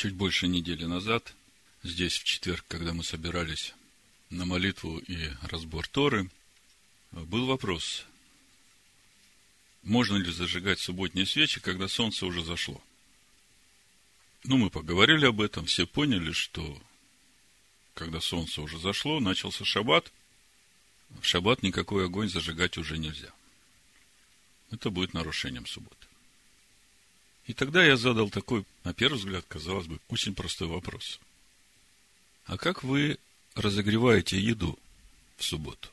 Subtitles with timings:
[0.00, 1.34] чуть больше недели назад,
[1.82, 3.74] здесь в четверг, когда мы собирались
[4.30, 6.30] на молитву и разбор Торы,
[7.12, 8.06] был вопрос,
[9.82, 12.80] можно ли зажигать субботние свечи, когда солнце уже зашло.
[14.44, 16.82] Ну, мы поговорили об этом, все поняли, что
[17.92, 20.10] когда солнце уже зашло, начался шаббат,
[21.20, 23.34] в шаббат никакой огонь зажигать уже нельзя.
[24.70, 26.06] Это будет нарушением субботы.
[27.46, 31.20] И тогда я задал такой, на первый взгляд, казалось бы, очень простой вопрос.
[32.46, 33.18] А как вы
[33.54, 34.78] разогреваете еду
[35.36, 35.88] в субботу?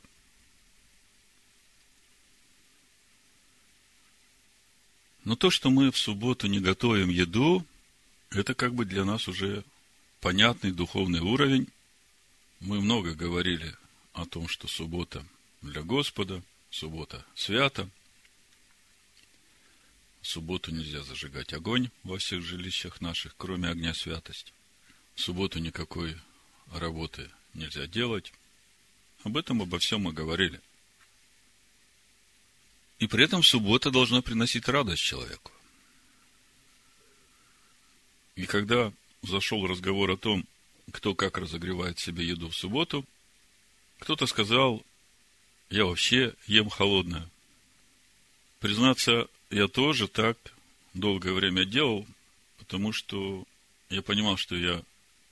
[5.23, 7.65] Но то, что мы в субботу не готовим еду,
[8.29, 9.63] это как бы для нас уже
[10.21, 11.67] понятный духовный уровень.
[12.59, 13.75] Мы много говорили
[14.13, 15.25] о том, что суббота
[15.61, 17.89] для Господа, суббота свята.
[20.21, 24.51] В субботу нельзя зажигать огонь во всех жилищах наших, кроме огня святости.
[25.15, 26.17] В субботу никакой
[26.71, 28.33] работы нельзя делать.
[29.23, 30.61] Об этом, обо всем мы говорили.
[32.99, 35.51] И при этом суббота должна приносить радость человеку.
[38.35, 38.91] И когда
[39.23, 40.45] зашел разговор о том,
[40.91, 43.05] кто как разогревает себе еду в субботу,
[43.99, 44.83] кто-то сказал,
[45.69, 47.29] я вообще ем холодное.
[48.59, 50.37] Признаться, я тоже так
[50.93, 52.05] долгое время делал,
[52.57, 53.45] потому что
[53.89, 54.81] я понимал, что я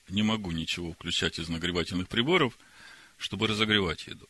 [0.09, 2.57] не могу ничего включать из нагревательных приборов,
[3.17, 4.27] чтобы разогревать еду.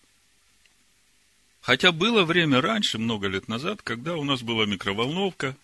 [1.62, 5.58] Хотя было время раньше, много лет назад, когда у нас была микроволновка,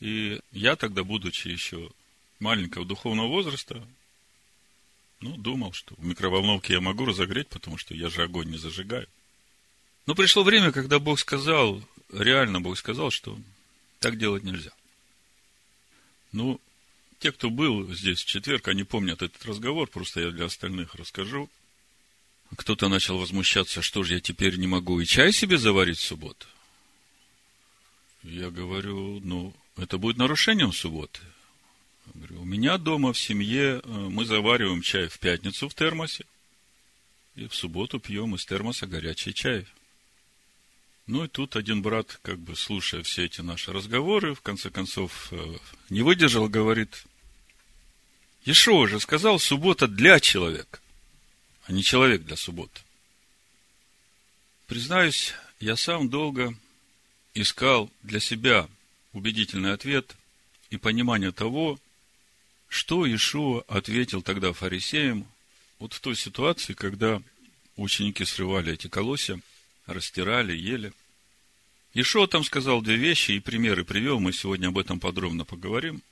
[0.00, 1.90] и я тогда, будучи еще
[2.40, 3.86] маленького духовного возраста,
[5.20, 9.06] ну, думал, что в микроволновке я могу разогреть, потому что я же огонь не зажигаю.
[10.06, 11.80] Но пришло время, когда Бог сказал,
[12.12, 13.38] реально Бог сказал, что
[13.98, 14.72] так делать нельзя.
[16.32, 16.60] Ну,
[17.18, 21.50] те, кто был здесь в четверг, они помнят этот разговор, просто я для остальных расскажу–
[22.56, 26.46] кто-то начал возмущаться, что же я теперь не могу и чай себе заварить в субботу.
[28.22, 31.20] Я говорю, ну, это будет нарушением субботы.
[32.14, 36.24] Говорю, у меня дома в семье э, мы завариваем чай в пятницу в термосе,
[37.36, 39.66] и в субботу пьем из термоса горячий чай.
[41.06, 45.32] Ну и тут один брат, как бы слушая все эти наши разговоры, в конце концов
[45.32, 45.56] э,
[45.90, 47.04] не выдержал, говорит,
[48.44, 50.78] Ешо же сказал, суббота для человека
[51.64, 52.80] а не человек для субботы.
[54.66, 56.54] Признаюсь, я сам долго
[57.34, 58.68] искал для себя
[59.12, 60.14] убедительный ответ
[60.70, 61.78] и понимание того,
[62.68, 65.26] что Ишуа ответил тогда фарисеям
[65.78, 67.22] вот в той ситуации, когда
[67.76, 69.40] ученики срывали эти колосья,
[69.86, 70.92] растирали, ели.
[71.94, 76.02] Ишуа там сказал две вещи и примеры привел, мы сегодня об этом подробно поговорим.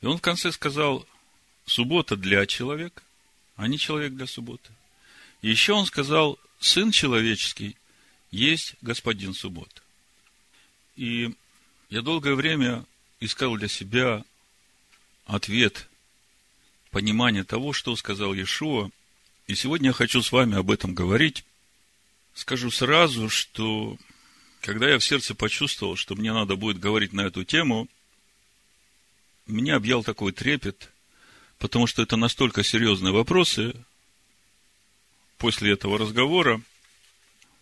[0.00, 1.06] И он в конце сказал,
[1.66, 3.02] суббота для человека,
[3.56, 4.72] а не человек для субботы.
[5.42, 7.76] И еще он сказал, Сын человеческий
[8.30, 9.80] есть Господин суббота.
[10.96, 11.32] И
[11.88, 12.84] я долгое время
[13.20, 14.24] искал для себя
[15.26, 15.88] ответ,
[16.90, 18.90] понимание того, что сказал Иешуа.
[19.46, 21.44] И сегодня я хочу с вами об этом говорить.
[22.38, 23.98] Скажу сразу, что
[24.60, 27.88] когда я в сердце почувствовал, что мне надо будет говорить на эту тему,
[29.46, 30.90] меня объял такой трепет–
[31.58, 33.74] потому что это настолько серьезные вопросы.
[35.36, 36.60] После этого разговора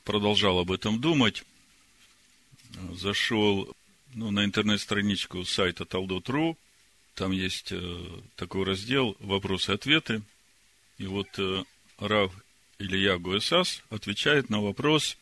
[0.04, 1.44] продолжал об этом думать,
[2.92, 3.74] зашел
[4.14, 6.56] ну, на интернет-страничку сайта Taldo.ru,
[7.14, 10.22] там есть э, такой раздел «Вопросы-ответы»,
[10.98, 11.64] и вот э,
[11.98, 12.32] Рав
[12.78, 15.16] Илья Гуэсас отвечает на вопрос,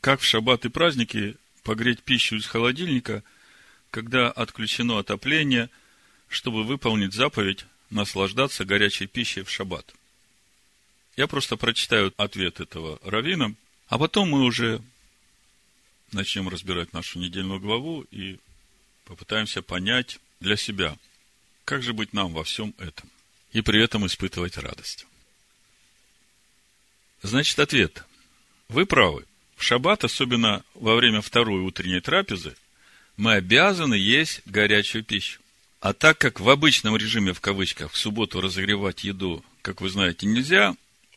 [0.00, 3.22] как в шаббат и праздники погреть пищу из холодильника,
[3.90, 5.70] когда отключено отопление,
[6.28, 9.94] чтобы выполнить заповедь наслаждаться горячей пищей в шаббат.
[11.16, 13.54] Я просто прочитаю ответ этого равина,
[13.88, 14.82] а потом мы уже
[16.12, 18.38] начнем разбирать нашу недельную главу и
[19.04, 20.96] попытаемся понять для себя,
[21.64, 23.10] как же быть нам во всем этом,
[23.52, 25.06] и при этом испытывать радость.
[27.22, 28.04] Значит, ответ.
[28.68, 29.24] Вы правы.
[29.56, 32.54] В шаббат, особенно во время второй утренней трапезы,
[33.16, 35.40] мы обязаны есть горячую пищу.
[35.80, 40.26] А так как в обычном режиме, в кавычках, в субботу разогревать еду, как вы знаете,
[40.26, 40.74] нельзя,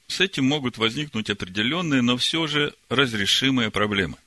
[0.08, 4.18] с этим могут возникнуть определенные, но все же разрешимые проблемы.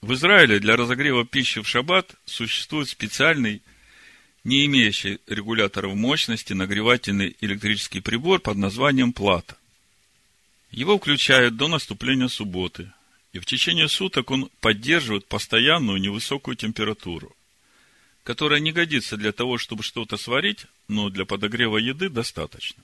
[0.00, 3.62] В Израиле для разогрева пищи в шаббат существует специальный,
[4.42, 9.56] не имеющий регуляторов мощности, нагревательный электрический прибор под названием плата.
[10.72, 12.92] Его включают до наступления субботы,
[13.32, 17.34] и в течение суток он поддерживает постоянную невысокую температуру–
[18.24, 22.82] которая не годится для того, чтобы что-то сварить, но для подогрева еды достаточно.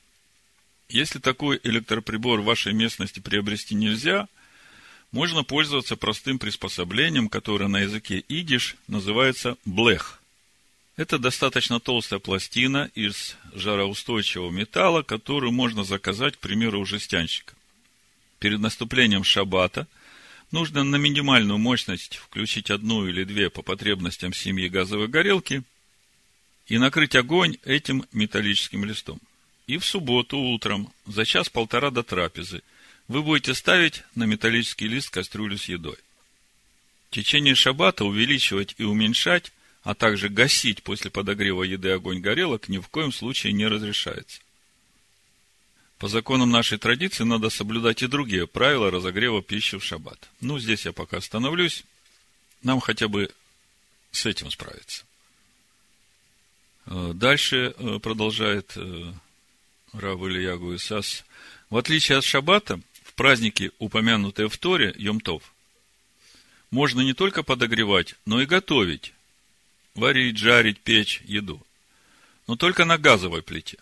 [0.89, 4.29] Если такой электроприбор в вашей местности приобрести нельзя,
[5.13, 10.21] можно пользоваться простым приспособлением, которое на языке идиш называется блех.
[10.97, 17.55] Это достаточно толстая пластина из жароустойчивого металла, которую можно заказать, к примеру, у жестянщика.
[18.39, 19.87] Перед наступлением шаббата
[20.53, 25.63] нужно на минимальную мощность включить одну или две по потребностям семьи газовой горелки
[26.67, 29.21] и накрыть огонь этим металлическим листом.
[29.67, 32.63] И в субботу утром, за час-полтора до трапезы,
[33.09, 35.97] вы будете ставить на металлический лист кастрюлю с едой.
[37.11, 39.53] В течение шаббата увеличивать и уменьшать,
[39.83, 44.41] а также гасить после подогрева еды огонь горелок ни в коем случае не разрешается.
[45.99, 50.29] По законам нашей традиции надо соблюдать и другие правила разогрева пищи в шаббат.
[50.41, 51.85] Ну, здесь я пока остановлюсь.
[52.63, 53.31] Нам хотя бы
[54.13, 55.05] с этим справиться.
[56.87, 59.13] Э, дальше э, продолжает э,
[59.93, 61.25] Рав Ильягу Исас.
[61.69, 65.53] В отличие от шаббата, в празднике, упомянутые в Торе, Йомтов,
[66.71, 69.15] можно не только подогревать, но и готовить,
[69.95, 71.61] варить, жарить, печь еду.
[72.47, 73.79] Но только на газовой плите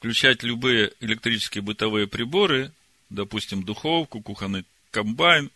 [0.00, 2.72] включать любые электрические бытовые приборы,
[3.10, 5.50] допустим, духовку, кухонный комбайн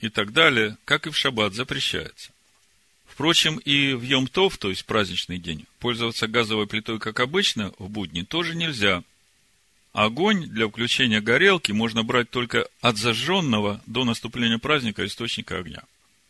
[0.00, 2.32] и так далее, как и в шаббат, запрещается.
[3.06, 8.22] Впрочем, и в Йом-Тов, то есть праздничный день, пользоваться газовой плитой, как обычно, в будни
[8.22, 9.04] тоже нельзя.
[9.92, 15.84] Огонь для включения горелки можно брать только от зажженного до наступления праздника источника огня.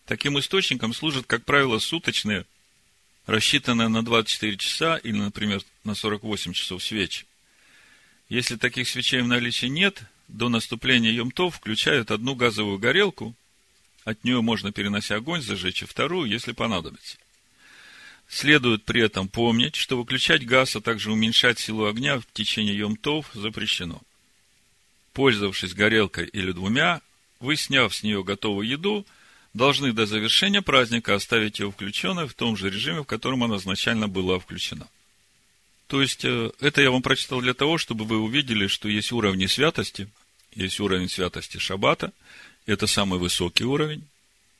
[0.05, 2.45] Таким источником служат, как правило, суточные
[3.27, 7.27] рассчитанная на 24 часа или, например, на 48 часов свечи.
[8.29, 13.35] Если таких свечей в наличии нет, до наступления Йомтов включают одну газовую горелку,
[14.05, 17.17] от нее можно, перенося огонь, зажечь и вторую, если понадобится.
[18.29, 23.31] Следует при этом помнить, что выключать газ, а также уменьшать силу огня в течение Йомтов
[23.35, 24.01] запрещено.
[25.13, 27.01] Пользовавшись горелкой или двумя,
[27.41, 29.07] вы, сняв с нее готовую еду,
[29.55, 34.09] должны до завершения праздника оставить ее включенной в том же режиме, в котором она изначально
[34.09, 34.89] была включена.
[35.87, 39.47] То есть, э, это я вам прочитал для того, чтобы вы увидели, что есть уровни
[39.47, 40.09] святости,
[40.55, 42.13] есть уровень святости Шаббата,
[42.67, 44.05] это самый высокий уровень,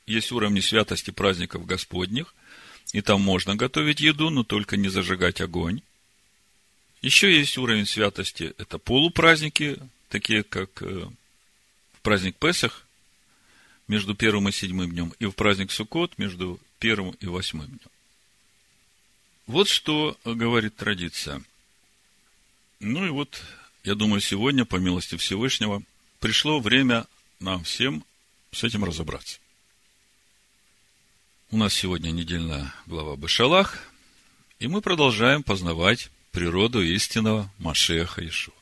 [0.07, 2.35] есть уровни святости праздников Господних,
[2.93, 5.81] и там можно готовить еду, но только не зажигать огонь.
[7.03, 11.09] Еще есть уровень святости, это полупраздники, такие как э,
[12.03, 12.84] праздник Песах,
[13.89, 17.81] между первым и седьмым днем, и в праздник Суккот между первым и восьмым днем.
[19.47, 21.43] Вот что говорит традиция.
[22.81, 23.43] Ну и вот,
[23.83, 25.83] я думаю, сегодня, по милости Всевышнего,
[26.19, 27.07] пришло время
[27.41, 28.05] нам всем
[28.53, 29.39] с этим разобраться.
[31.51, 33.79] У нас сегодня недельная глава Башалах,
[34.59, 38.55] и мы продолжаем познавать природу истинного Машеха Ишуа.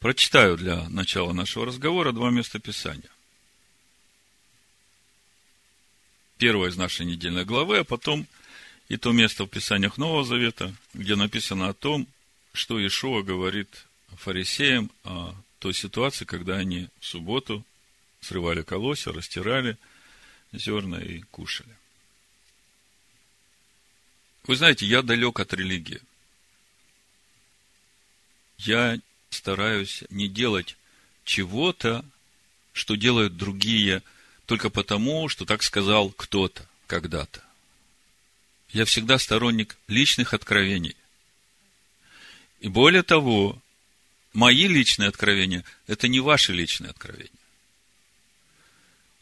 [0.00, 3.10] Прочитаю для начала нашего разговора два места Писания.
[6.38, 8.26] Первое из нашей недельной главы, а потом
[8.88, 12.06] и то место в Писаниях Нового Завета, где написано о том,
[12.52, 13.86] что Иешуа говорит
[14.16, 17.64] фарисеям о той ситуации, когда они в субботу
[18.20, 19.76] срывали колосья, растирали
[20.52, 21.74] зерна и кушали.
[24.46, 26.00] Вы знаете, я далек от религии.
[28.58, 28.98] Я
[29.30, 30.76] стараюсь не делать
[31.24, 32.04] чего-то,
[32.72, 34.02] что делают другие–
[34.46, 37.42] только потому, что так сказал кто-то когда-то.
[38.70, 40.96] Я всегда сторонник личных откровений.
[42.60, 43.60] И более того,
[44.32, 47.30] мои личные откровения– это не ваши личные откровения.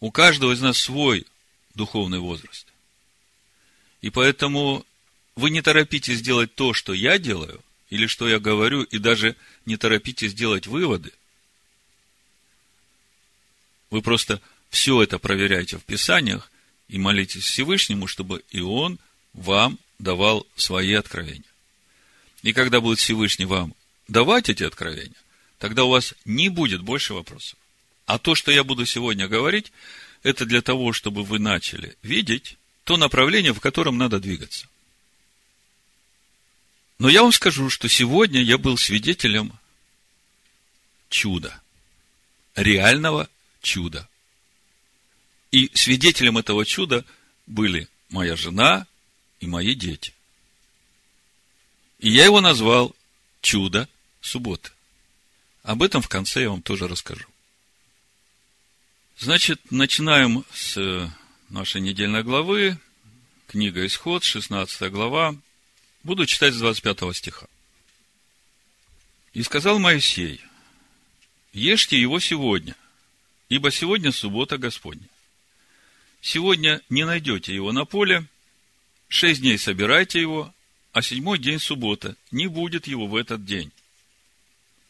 [0.00, 1.26] У каждого из нас свой
[1.74, 2.66] духовный возраст.
[4.02, 4.84] И поэтому
[5.36, 9.76] вы не торопитесь делать то, что я делаю, или что я говорю, и даже не
[9.78, 11.12] торопитесь делать выводы.
[13.90, 16.50] Вы просто все это проверяйте в Писаниях
[16.88, 18.98] и молитесь Всевышнему, чтобы и Он
[19.32, 21.44] вам давал свои откровения.
[22.42, 23.74] И когда будет Всевышний вам
[24.08, 25.14] давать эти откровения,
[25.58, 27.58] тогда у вас не будет больше вопросов.
[28.06, 29.72] А то, что я буду сегодня говорить,
[30.22, 34.68] это для того, чтобы вы начали видеть то направление, в котором надо двигаться.
[36.98, 39.52] Но я вам скажу, что сегодня я был свидетелем
[41.08, 41.60] чуда.
[42.54, 43.28] Реального
[43.62, 44.08] чуда.
[45.54, 47.04] И свидетелем этого чуда
[47.46, 48.88] были моя жена
[49.38, 50.12] и мои дети.
[52.00, 52.92] И я его назвал
[53.40, 53.88] чудо
[54.20, 54.72] субботы.
[55.62, 57.28] Об этом в конце я вам тоже расскажу.
[59.16, 61.08] Значит, начинаем с
[61.50, 62.76] нашей недельной главы.
[63.46, 65.36] Книга Исход, 16 глава.
[66.02, 67.46] Буду читать с 25 стиха.
[69.32, 70.40] «И сказал Моисей,
[71.52, 72.74] ешьте его сегодня,
[73.48, 75.06] ибо сегодня суббота Господня.
[76.26, 78.26] Сегодня не найдете его на поле,
[79.08, 80.54] шесть дней собирайте его,
[80.92, 83.70] а седьмой день суббота, не будет его в этот день.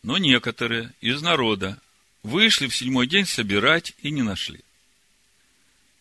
[0.05, 1.81] Но некоторые из народа
[2.23, 4.61] вышли в седьмой день собирать и не нашли.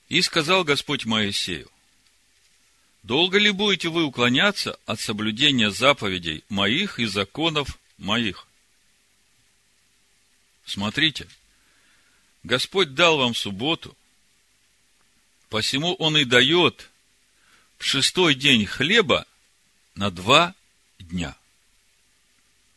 [0.08, 1.68] И сказал Господь Моисею,
[3.02, 8.46] долго ли будете вы уклоняться от соблюдения заповедей моих и законов моих?
[10.64, 11.28] Смотрите,
[12.44, 13.98] Господь дал вам субботу,
[15.54, 16.90] посему Он и дает
[17.78, 19.28] в шестой день хлеба
[19.94, 20.56] на два
[20.98, 21.38] дня.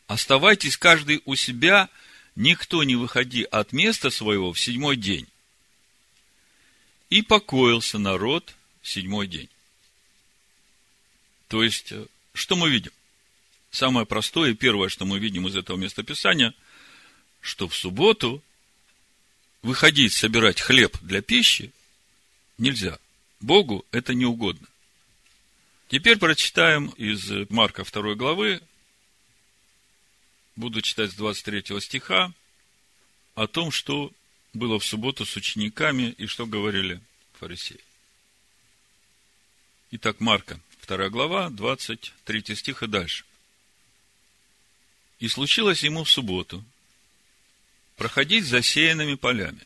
[0.08, 1.88] Оставайтесь каждый у себя,
[2.34, 5.26] никто не выходи от места своего в седьмой день.
[7.08, 9.48] И покоился народ в седьмой день.
[11.48, 12.04] То есть, э,
[12.34, 12.92] что мы видим?
[13.70, 16.52] Самое простое и первое, что мы видим из этого местописания,
[17.40, 18.42] что в субботу
[19.62, 21.72] выходить собирать хлеб для пищи
[22.58, 22.98] нельзя.
[23.40, 24.66] Богу это не угодно.
[25.88, 28.60] Теперь прочитаем из Марка 2 главы,
[30.56, 32.32] буду читать с 23 стиха,
[33.34, 34.10] о том, что
[34.52, 37.00] было в субботу с учениками и что говорили
[37.34, 37.80] фарисеи.
[39.92, 43.24] Итак, Марка, 2 глава, 23 стих и дальше.
[45.20, 46.64] «И случилось ему в субботу
[47.96, 49.60] проходить засеянными полями,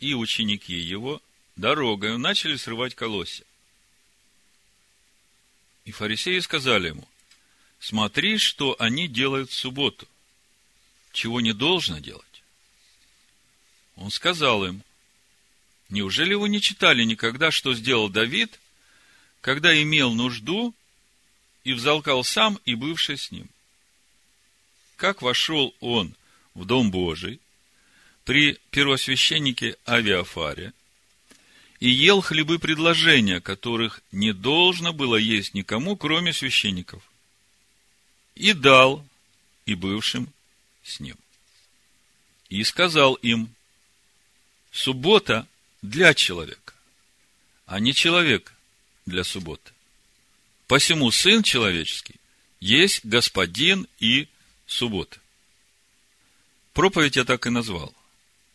[0.00, 1.22] и ученики его
[1.56, 3.44] дорогою начали срывать колосья.
[5.84, 7.06] И фарисеи сказали ему,
[7.78, 10.08] смотри, что они делают в субботу,
[11.12, 12.24] чего не должно делать.
[13.96, 14.82] Он сказал им,
[15.90, 18.58] неужели вы не читали никогда, что сделал Давид,
[19.40, 20.74] когда имел нужду
[21.62, 23.48] и взалкал сам и бывший с ним?
[24.96, 26.14] Как вошел он
[26.54, 27.40] в Дом Божий
[28.24, 30.72] при первосвященнике Авиафаре–
[31.84, 37.02] и ел хлебы предложения, которых не должно было есть никому, кроме священников.
[38.34, 39.06] И дал
[39.66, 40.32] и бывшим
[40.82, 41.18] с ним.
[42.48, 43.54] И сказал им,
[44.72, 45.46] суббота
[45.82, 46.72] для человека,
[47.66, 48.54] а не человек
[49.04, 49.70] для субботы.
[50.66, 52.16] Посему Сын Человеческий
[52.60, 54.26] есть Господин и
[54.66, 55.20] суббота.
[56.72, 57.94] Проповедь я так и назвал.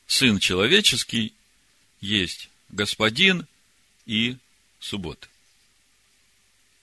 [0.08, 1.32] Сын Человеческий
[2.02, 3.48] есть господин
[4.06, 4.38] и
[4.80, 5.28] суббота.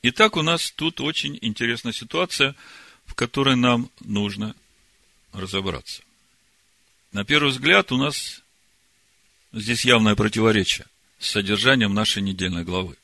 [0.03, 2.55] Итак, у нас тут очень интересная ситуация,
[3.07, 4.55] в которой нам нужно
[5.33, 6.03] разобраться.
[7.13, 8.43] На первый взгляд у нас
[9.53, 10.87] здесь явное противоречие
[11.19, 12.97] с содержанием нашей недельной главы.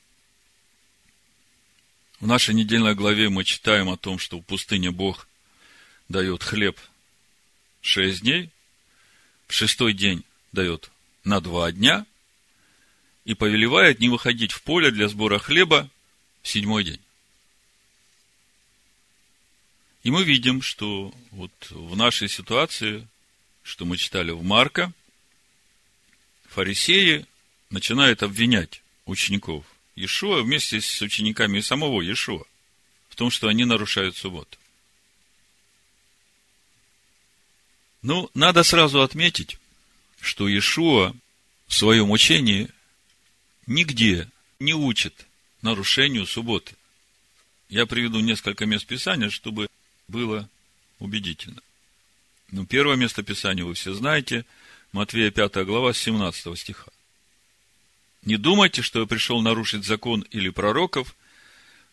[2.21, 5.27] В нашей недельной главе мы читаем о том, что в пустыне Бог
[6.09, 6.79] дает хлеб
[7.81, 8.51] шесть дней,
[9.49, 10.91] в шестой день дает
[11.25, 12.07] на два дня,
[13.25, 15.89] и повелевает не выходить в поле для сбора хлеба
[16.43, 17.01] в седьмой день.
[20.03, 23.07] И мы видим, что вот в нашей ситуации,
[23.63, 24.93] что мы читали в Марка,
[26.49, 27.27] фарисеи
[27.71, 29.65] начинают обвинять учеников
[29.95, 32.45] Иешуа вместе с учениками самого Иешуа
[33.09, 34.59] в том, что они нарушают субботу.
[38.01, 39.59] Ну, надо сразу отметить,
[40.21, 41.15] что Иешуа
[41.69, 42.69] в своем учении–
[43.67, 44.29] нигде
[44.59, 45.27] не учит
[45.63, 46.75] нарушению субботы.
[47.69, 49.69] Я приведу несколько мест Писания, чтобы
[50.09, 50.49] было
[50.99, 51.63] убедительно.
[52.51, 54.45] Ну, первое место Писания вы все знаете,
[54.93, 56.91] Матвея 5 глава, 17 стиха.
[58.25, 61.17] Не думайте, что я пришел нарушить закон или пророков,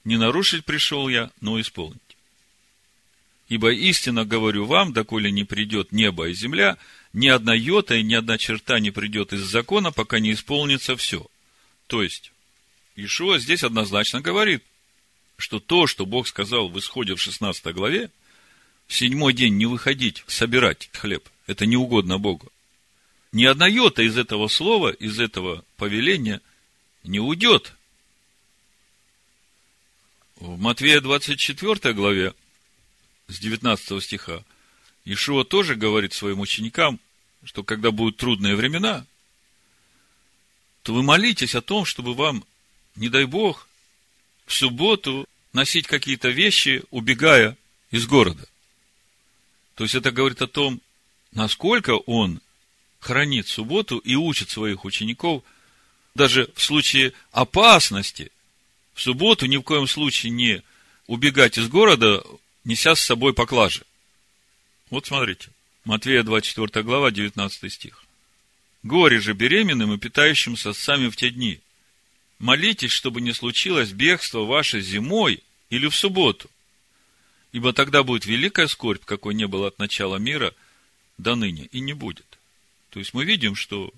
[0.04, 2.02] не нарушить пришел я, но исполнить.
[3.48, 6.78] Ибо истинно говорю вам, доколе не придет небо и земля,
[7.14, 11.26] ни одна йота и ни одна черта не придет из закона, пока не исполнится все–
[11.90, 12.32] то есть,
[12.96, 14.64] Ишуа здесь однозначно говорит,
[15.38, 18.12] что то, что Бог сказал в исходе в 16 главе,
[18.86, 22.52] в седьмой день не выходить, собирать хлеб, это не угодно Богу.
[23.32, 26.42] Ни одна йота из этого слова, из этого повеления
[27.04, 27.74] не уйдет.
[30.36, 32.36] В Матвея 24 главе,
[33.28, 34.44] с 19 стиха,
[35.06, 37.00] Ишуа тоже говорит своим ученикам,
[37.44, 39.08] что когда будут трудные времена,
[40.84, 42.44] то вы молитесь о том, чтобы вам,
[42.96, 43.68] не дай Бог,
[44.46, 47.58] в субботу носить какие-то вещи, убегая
[47.92, 48.48] из города.
[49.76, 50.82] То есть это говорит о том,
[51.32, 52.42] насколько он
[53.00, 55.44] хранит субботу и учит своих учеников
[56.16, 58.32] даже в случае опасности
[58.94, 60.62] в субботу ни в коем случае не
[61.08, 62.22] убегать из города,
[62.66, 63.86] неся с собой поклажи.
[64.90, 65.50] Вот смотрите,
[65.86, 68.04] Матвея 24 глава, 19 стих.
[68.84, 71.60] Горе же беременным и питающимся сами в те дни.
[72.40, 76.50] Молитесь, чтобы не случилось бегство ваше зимой или в субботу.
[77.52, 80.54] Ибо тогда будет великая скорбь, какой не было от начала мира
[81.18, 82.26] до ныне, и не будет.
[82.92, 83.92] То есть мы видим, что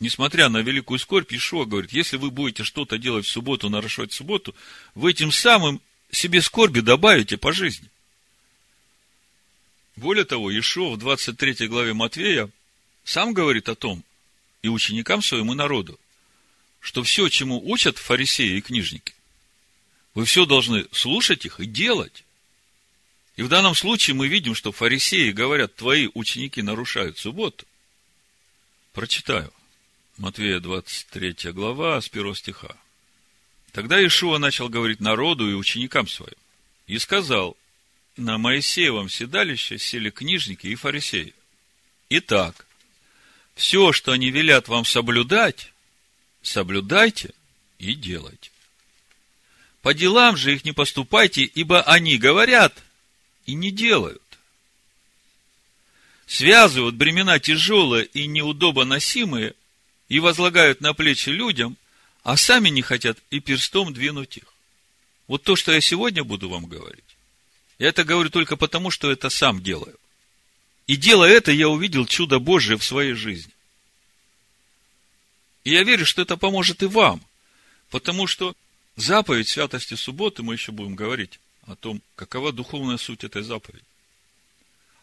[0.00, 4.54] несмотря на великую скорбь, Ишуа говорит, если вы будете что-то делать в субботу, нарушать субботу,
[4.94, 5.80] вы этим самым
[6.10, 7.88] себе скорби добавите по жизни.
[9.94, 12.50] Более того, Ишуа в 23 главе Матвея
[13.04, 14.02] сам говорит о том,
[14.62, 15.98] и ученикам своему народу,
[16.80, 19.14] что все, чему учат фарисеи и книжники,
[20.14, 22.24] вы все должны слушать их и делать.
[23.36, 27.66] И в данном случае мы видим, что фарисеи говорят, твои ученики нарушают субботу.
[28.92, 29.52] Прочитаю.
[30.16, 32.74] Матвея 23 глава, с 1 стиха.
[33.72, 36.38] Тогда Ишуа начал говорить народу и ученикам своим.
[36.86, 37.58] И сказал,
[38.16, 41.34] на Моисеевом седалище сели книжники и фарисеи.
[42.08, 42.65] Итак,
[43.56, 45.72] все, что они велят вам соблюдать,
[46.42, 47.34] соблюдайте
[47.80, 48.50] и делайте.
[49.82, 52.72] По делам же их не поступайте, ибо они говорят
[53.46, 54.22] и не делают.
[56.28, 59.54] Связывают бремена тяжелые и неудобоносимые–
[60.08, 61.76] и возлагают на плечи людям,
[62.22, 64.44] а сами не хотят и перстом двинуть их.
[65.26, 67.04] Вот то, что я сегодня буду вам говорить,
[67.78, 69.98] я это говорю только потому, что это сам делаю.
[70.86, 73.52] И делая это, я увидел чудо Божие в своей жизни.
[75.64, 77.20] И я верю, что это поможет и вам,
[77.90, 78.54] потому что
[78.94, 83.84] заповедь святости субботы, мы еще будем говорить о том, какова духовная суть этой заповеди.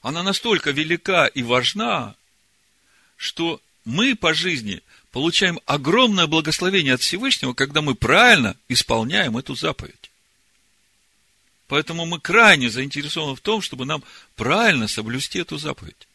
[0.01, 2.15] Она настолько велика и важна,
[3.17, 10.11] что мы по жизни получаем огромное благословение от Всевышнего, когда мы правильно исполняем эту заповедь.
[11.73, 14.03] Поэтому мы крайне заинтересованы в том, чтобы нам
[14.35, 16.07] правильно соблюсти эту заповедь.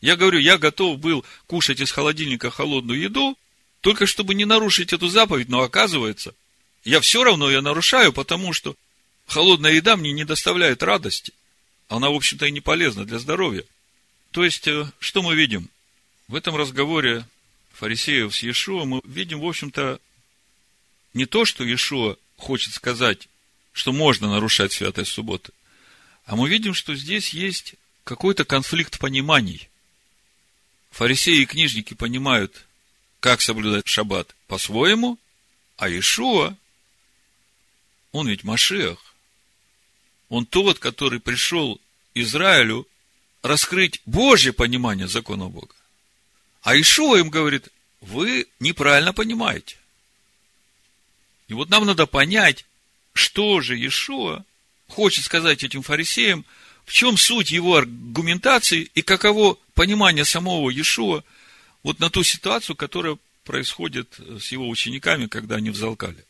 [0.00, 3.38] Я говорю, я готов был кушать из холодильника холодную еду,
[3.80, 6.34] только чтобы не нарушить эту заповедь, но оказывается,
[6.82, 8.74] я все равно ее нарушаю, потому что
[9.28, 11.32] холодная еда мне не доставляет радости.
[11.86, 13.62] Она, в общем-то, и не полезна для здоровья.
[14.32, 15.68] То есть, э, что мы видим?
[16.26, 17.24] В этом разговоре
[17.72, 20.00] фарисеев с Иешуа мы видим, в общем-то,
[21.12, 23.28] не то, что Иешуа хочет сказать,
[23.74, 25.52] что можно нарушать святость субботы,
[26.24, 29.68] а мы видим, что здесь есть какой-то конфликт пониманий.
[30.92, 32.66] Фарисеи и книжники понимают,
[33.18, 35.18] как соблюдать шаббат по-своему,
[35.76, 36.56] а Иешуа,
[38.12, 38.98] он ведь Машех,
[40.28, 41.80] он тот, который пришел
[42.14, 42.86] Израилю
[43.42, 45.74] раскрыть Божье понимание закона Бога.
[46.62, 47.68] А Ишуа им говорит,
[48.00, 49.76] вы неправильно понимаете.
[51.48, 52.64] И вот нам надо понять,
[53.14, 54.44] что же Иешуа
[54.88, 56.44] хочет сказать этим фарисеям,
[56.84, 61.24] в чем суть его аргументации и каково понимание самого Иешуа
[61.82, 66.24] вот на ту ситуацию, которая происходит с его учениками, когда они взалкали.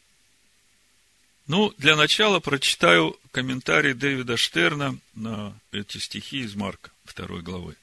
[1.47, 7.77] Ну, для начала прочитаю комментарий Дэвида Штерна на эти стихи из Марка, второй главы.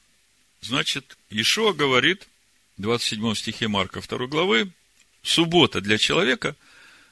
[0.60, 2.28] Значит, Ишуа говорит,
[2.78, 4.70] 27 стихе Марка 2 главы,
[5.22, 6.56] суббота для человека,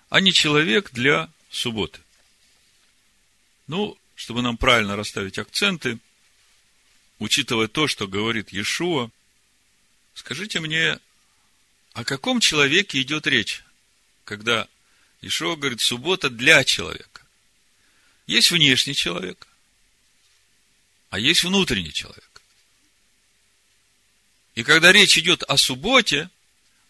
[0.08, 2.00] а не человек для субботы.
[3.66, 5.98] Ну, чтобы нам правильно расставить акценты,
[7.18, 9.10] учитывая то, что говорит Иешуа,
[10.14, 10.98] скажите мне,
[11.92, 13.64] о каком человеке идет речь,
[14.24, 14.68] когда
[15.20, 17.22] Иешуа говорит, суббота для человека?
[18.26, 19.46] Есть внешний человек,
[21.10, 22.42] а есть внутренний человек.
[24.54, 26.30] И когда речь идет о субботе,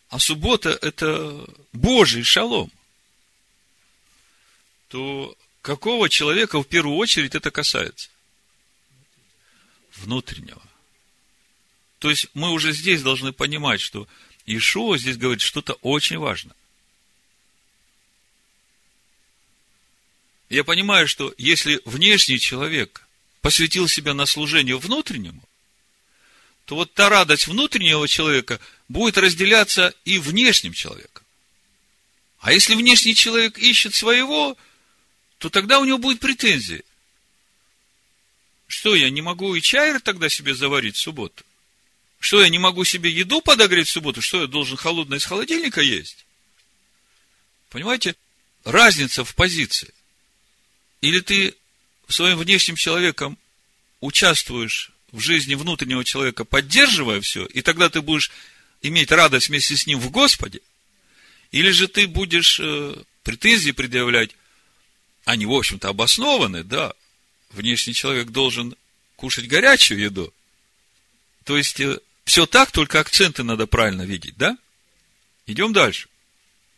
[0.08, 2.70] а суббота– это Божий шалом,
[4.90, 8.10] то какого человека в первую очередь это касается?
[9.96, 10.62] Внутреннего.
[12.00, 14.08] То есть мы уже здесь должны понимать, что
[14.46, 16.56] Ишуа здесь говорит что-то очень важное.
[20.48, 23.06] Я понимаю, что если внешний человек
[23.42, 25.48] посвятил себя на служение внутреннему,
[26.64, 31.24] то вот та радость внутреннего человека будет разделяться и внешним человеком.
[32.40, 34.56] А если внешний человек ищет своего,
[35.40, 36.84] то тогда у него будет претензии.
[38.66, 41.44] Что, я не могу и чай тогда себе заварить в субботу?
[42.18, 44.20] Что, я не могу себе еду подогреть в субботу?
[44.20, 46.26] Что, я должен холодное из холодильника есть?
[47.70, 48.16] Понимаете?
[48.64, 49.94] Разница в позиции.
[51.00, 51.54] Или ты
[52.06, 53.38] своим внешним человеком
[54.00, 58.30] участвуешь в жизни внутреннего человека, поддерживая все, и тогда ты будешь
[58.82, 60.60] иметь радость вместе с ним в Господе,
[61.50, 64.36] Или же ты будешь э, претензии предъявлять,
[65.24, 66.92] они, в общем-то, обоснованы, да,
[67.50, 68.74] внешний человек должен
[69.16, 70.32] кушать горячую еду.
[71.44, 74.56] То есть, э, все так, только акценты надо правильно видеть, да?
[75.46, 76.08] Идем дальше.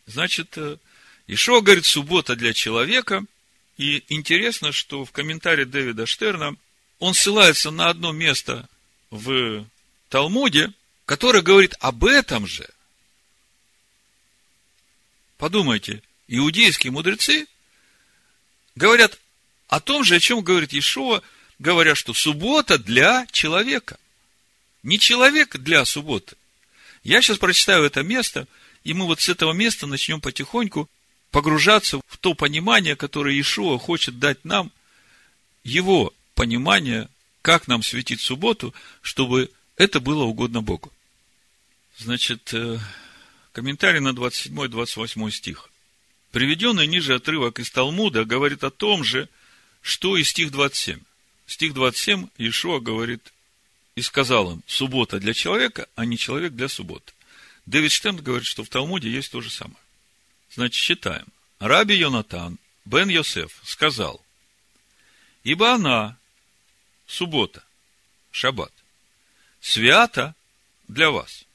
[0.07, 0.77] Значит, э,
[1.27, 3.25] Ишо говорит, суббота для человека.
[3.77, 6.55] И интересно, что в комментарии Дэвида Штерна
[6.99, 8.67] он ссылается на одно место
[9.09, 9.65] в
[10.09, 10.71] Талмуде,
[11.05, 12.67] которое говорит об этом же.
[15.37, 17.47] Подумайте, иудейские мудрецы
[18.75, 19.19] говорят
[19.67, 21.21] о том же, о чем говорит Иешуа,
[21.59, 23.97] говоря, что суббота для человека.
[24.83, 26.35] Не человек для субботы.
[27.03, 28.47] Я сейчас прочитаю это место,
[28.83, 30.89] и мы вот с этого места начнем потихоньку
[31.31, 34.71] погружаться в то понимание, которое Иешуа хочет дать нам,
[35.63, 37.09] его понимание,
[37.41, 40.91] как нам светить субботу, чтобы это было угодно Богу.
[41.97, 42.77] Значит, э,
[43.51, 45.69] комментарий на 27-28 стих.
[46.33, 49.29] Приведенный ниже отрывок из Талмуда говорит о том же,
[49.83, 50.99] что и стих 27.
[51.45, 53.31] Стих 27 Иешуа говорит,
[53.93, 57.13] и сказал им, суббота для человека, а не человек для субботы.
[57.67, 59.77] Дэвид Штемп говорит, что в Талмуде есть то же самое.
[60.49, 61.27] Значит, считаем.
[61.59, 64.19] Раби Йонатан, бен Йосеф, сказал,
[65.43, 66.17] ибо она,
[67.05, 67.63] суббота,
[68.31, 68.73] шаббат,
[69.61, 70.33] свята
[70.87, 71.45] для вас.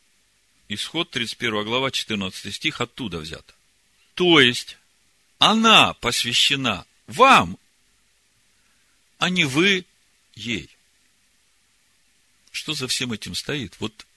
[0.69, 3.58] Исход 31 глава, 14 стих, оттуда взято.
[4.19, 4.77] То есть,
[5.39, 7.57] она посвящена вам,
[9.19, 9.85] а не вы
[10.35, 10.77] ей.
[12.51, 13.79] Что за всем этим стоит?
[13.79, 14.09] Вот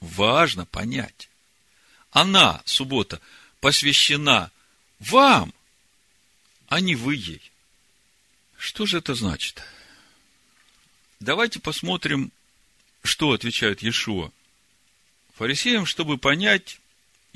[0.00, 1.28] важно понять.
[2.10, 3.20] Она, суббота,
[3.60, 4.50] посвящена
[4.98, 5.54] вам,
[6.66, 7.52] а не вы ей.
[8.58, 9.62] Что же это значит?
[11.20, 12.32] Давайте посмотрим,
[13.04, 14.32] что отвечает Иешуа
[15.36, 16.80] фарисеям, чтобы понять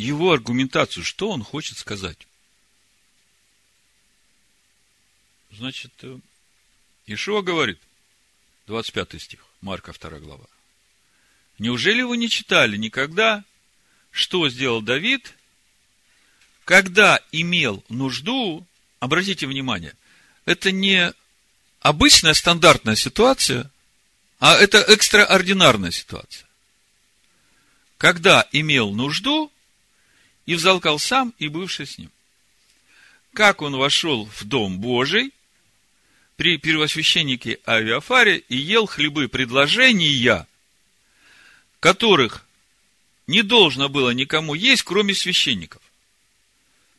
[0.00, 2.26] его аргументацию, что он хочет сказать.
[5.50, 6.18] Значит, э,
[7.06, 7.78] Ишуа говорит,
[8.66, 10.46] 25 стих, Марка 2 глава.
[11.58, 13.44] Неужели вы не читали никогда,
[14.10, 15.34] что сделал Давид,
[16.64, 18.66] когда имел нужду,
[19.00, 19.94] обратите внимание,
[20.44, 21.12] это не
[21.80, 23.70] обычная стандартная ситуация,
[24.38, 26.46] а это экстраординарная ситуация
[28.00, 29.52] когда имел нужду,
[30.46, 32.10] и взалкал сам и бывший с ним.
[33.32, 35.32] Как он вошел в Дом Божий
[36.36, 40.46] при первосвященнике Авиафаре и ел хлебы предложения,
[41.78, 42.44] которых
[43.26, 45.82] не должно было никому есть, кроме священников.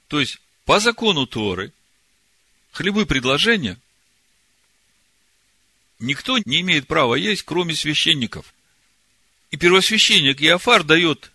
[0.07, 1.73] То есть, по закону Торы,
[2.71, 3.77] хлебы предложения
[5.99, 8.53] никто не имеет права есть, кроме священников–
[9.51, 11.31] и первосвященник Иофар дает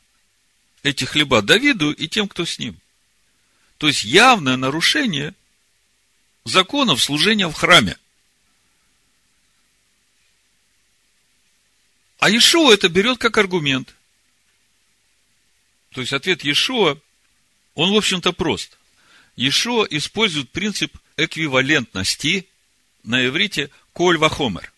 [0.87, 2.79] эти хлеба Давиду и тем, кто с ним.
[3.79, 5.35] То есть явное нарушение
[6.45, 7.99] законов служения в храме.
[12.21, 13.97] А Иешуа это берет как аргумент.
[15.91, 16.99] То есть ответ Иешуа,
[17.75, 18.79] он, в общем-то, прост.
[19.35, 22.49] Иешуа использует принцип эквивалентности
[23.03, 24.73] на иврите коль вахомер.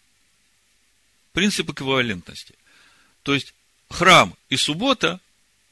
[1.33, 2.55] Принцип эквивалентности.
[3.23, 3.53] То есть,
[3.91, 5.21] храм и суббота,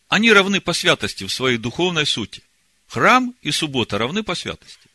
[0.09, 2.43] они равны по святости в своей духовной сути.
[2.89, 4.89] Храм и суббота равны по святости.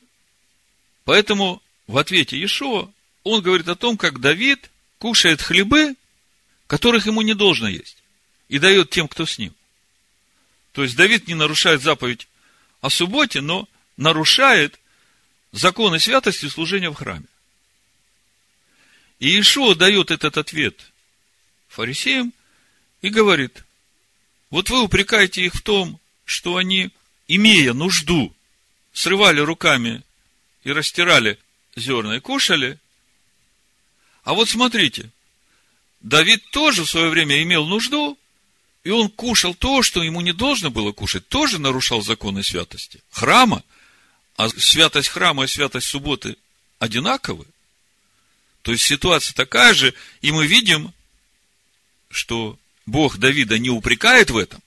[1.04, 2.90] Поэтому в ответе Иешуа
[3.24, 5.96] он говорит о том, как Давид кушает хлебы,
[6.68, 7.98] которых ему не должно есть,
[8.48, 9.54] и дает тем, кто с ним.
[10.72, 12.28] То есть Давид не нарушает заповедь
[12.80, 14.80] о субботе, но нарушает
[15.52, 17.26] законы святости служения в храме.
[19.20, 20.92] И Иешуа дает этот ответ
[21.68, 22.34] фарисеям,
[23.02, 23.64] и говорит,
[24.52, 26.92] вот вы упрекаете их в том, что они,
[27.28, 28.36] имея нужду,
[28.94, 30.04] срывали руками
[30.64, 31.40] и растирали
[31.76, 32.78] зерна и кушали.
[34.24, 35.10] А вот смотрите,
[36.02, 38.18] Давид тоже в свое время имел нужду,
[38.84, 43.02] и он кушал то, что ему не должно было кушать, тоже нарушал законы святости.
[43.10, 43.64] Храма,
[44.36, 46.36] а святость храма и святость субботы
[46.78, 47.46] одинаковы.
[48.64, 50.94] То есть ситуация такая же, и мы видим,
[52.10, 54.62] что Бог Давида не упрекает в этом,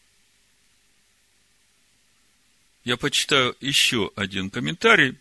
[2.85, 5.17] я почитаю еще один комментарий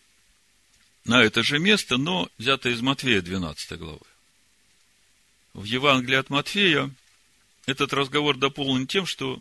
[1.05, 4.05] на это же место, но взято из Матфея 12 главы.
[5.53, 6.91] В Евангелии от Матфея
[7.65, 9.39] этот разговор дополнен тем, что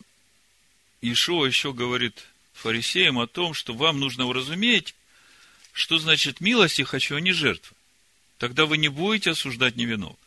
[1.00, 4.94] Ишуа еще говорит фарисеям о том, что вам нужно уразуметь,
[5.72, 7.76] что значит милости хочу, а не жертвы.
[8.38, 10.18] Тогда вы не будете осуждать невиновных.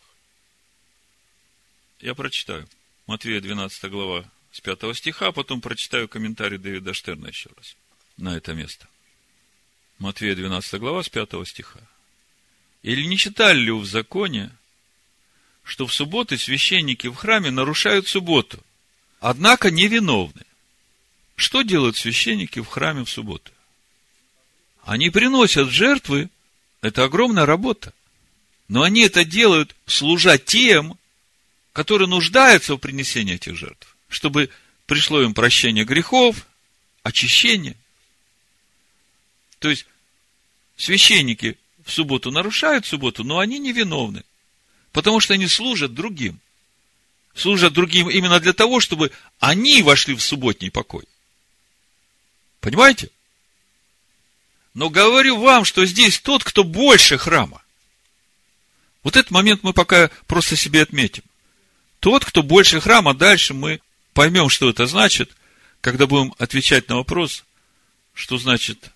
[2.01, 2.67] Я прочитаю.
[3.07, 7.75] Матвея 12 глава, с пятого стиха, а потом прочитаю комментарий Дэвида Штерна еще раз
[8.17, 8.87] на это место.
[9.99, 11.79] Матвея 12 глава с 5 стиха.
[12.81, 14.51] Или не читали ли в законе,
[15.63, 18.63] что в субботы священники в храме нарушают субботу,
[19.19, 20.43] однако невиновны?
[21.35, 23.51] Что делают священники в храме в субботу?
[24.83, 26.29] Они приносят жертвы,
[26.81, 27.93] это огромная работа.
[28.67, 30.97] Но они это делают, служа тем,
[31.75, 34.49] которые нуждаются в принесении этих жертв, чтобы
[34.85, 36.47] пришло им прощение грехов,
[37.03, 37.75] очищение.
[39.59, 39.85] То есть,
[40.77, 44.23] священники в субботу нарушают субботу, но они невиновны,
[44.93, 46.39] потому что они служат другим.
[47.35, 51.03] Служат другим именно для того, чтобы они вошли в субботний покой.
[52.61, 53.09] Понимаете?
[54.73, 57.61] Но говорю вам, что здесь тот, кто больше храма.
[59.03, 61.23] Вот этот момент мы пока просто себе отметим.
[62.05, 63.81] Тот, кто больше храма, дальше мы
[64.13, 65.35] поймем, что это значит,
[65.81, 67.43] когда будем отвечать на вопрос,
[68.13, 68.91] что значит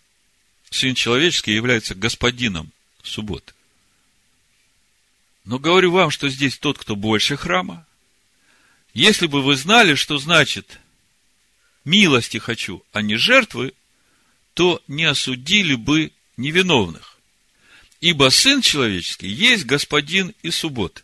[0.70, 3.52] Сын Человеческий является господином субботы.
[5.44, 7.88] Но говорю вам, что здесь тот, кто больше храма.
[8.94, 10.80] Если бы вы знали, что значит
[11.86, 13.74] милости хочу, а не жертвы,
[14.54, 17.18] то не осудили бы невиновных.
[18.02, 21.02] Ибо Сын Человеческий есть Господин и субботы.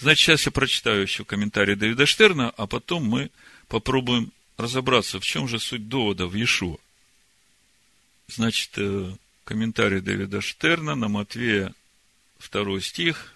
[0.00, 3.30] Значит, сейчас я прочитаю еще комментарий Давида Штерна, а потом мы
[3.68, 6.78] попробуем разобраться, в чем же суть довода в Иешуа.
[8.26, 11.74] Значит, э, комментарий Давида Штерна на Матвея
[12.38, 13.34] 2 стих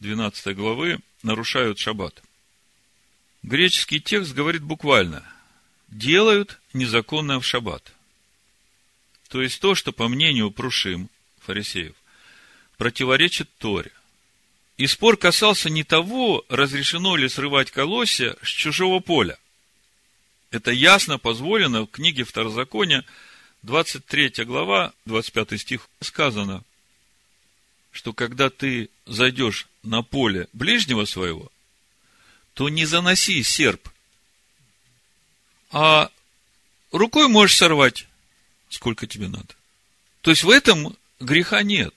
[0.00, 2.22] 12 главы нарушают шаббат.
[3.42, 5.22] Греческий текст говорит буквально
[5.88, 7.92] «делают незаконное в шаббат».
[9.28, 11.10] То есть то, что, по мнению Прушим,
[11.40, 11.94] фарисеев,
[12.78, 13.92] противоречит Торе.
[14.76, 19.38] И спор касался не того, разрешено ли срывать колосья с чужого поля.
[20.50, 23.04] Это ясно позволено в книге Второзакония,
[23.62, 26.64] 23 глава, 25 стих, сказано,
[27.92, 31.50] что когда ты зайдешь на поле ближнего своего,
[32.54, 33.88] то не заноси серп,
[35.70, 36.10] а
[36.90, 38.06] рукой можешь сорвать,
[38.68, 39.54] сколько тебе надо.
[40.20, 41.94] То есть в этом греха нет.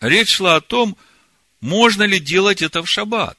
[0.00, 0.96] Речь шла о том,
[1.62, 3.38] можно ли делать это в шаббат.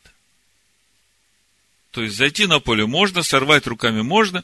[1.92, 4.44] То есть зайти на поле можно, сорвать руками можно.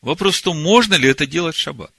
[0.00, 1.92] Вопрос в том, можно ли это делать в шаббат.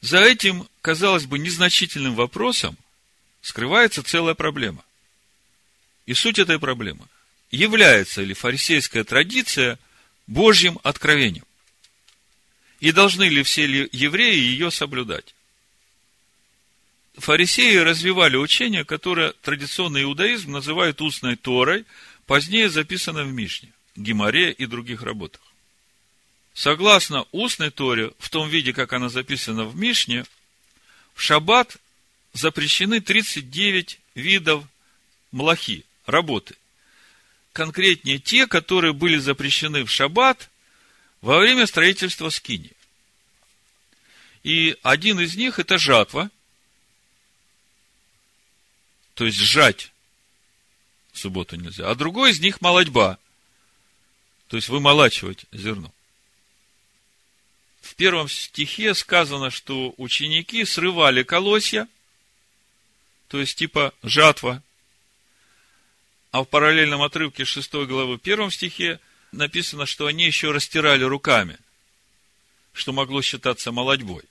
[0.00, 2.76] За этим, казалось бы, незначительным вопросом
[3.40, 4.84] скрывается целая проблема.
[6.06, 7.06] И суть этой проблемы.
[7.50, 9.78] Является ли фарисейская традиция
[10.26, 11.46] Божьим откровением?
[12.80, 15.34] И должны ли все евреи ее соблюдать?
[17.16, 21.84] Фарисеи развивали учение, которое традиционный иудаизм называет устной Торой,
[22.26, 25.40] позднее записано в Мишне, Гимаре и других работах.
[26.52, 30.24] Согласно устной Торе, в том виде, как она записана в Мишне,
[31.14, 31.76] в шаббат
[32.32, 34.64] запрещены 39 видов
[35.32, 36.54] млахи, работы.
[37.52, 40.50] Конкретнее те, которые были запрещены в шаббат
[41.20, 42.72] во время строительства скини.
[44.42, 46.30] И один из них– это жатва–
[49.14, 49.92] то есть сжать
[51.12, 51.88] в субботу нельзя.
[51.88, 53.18] А другой из них молодьба.
[54.48, 55.92] То есть вымолачивать зерно.
[57.80, 61.88] В первом стихе сказано, что ученики срывали колосья,
[63.28, 64.62] то есть типа жатва.
[66.30, 68.98] А в параллельном отрывке 6 главы в первом стихе
[69.30, 71.58] написано, что они еще растирали руками,
[72.72, 74.24] что могло считаться молодьбой.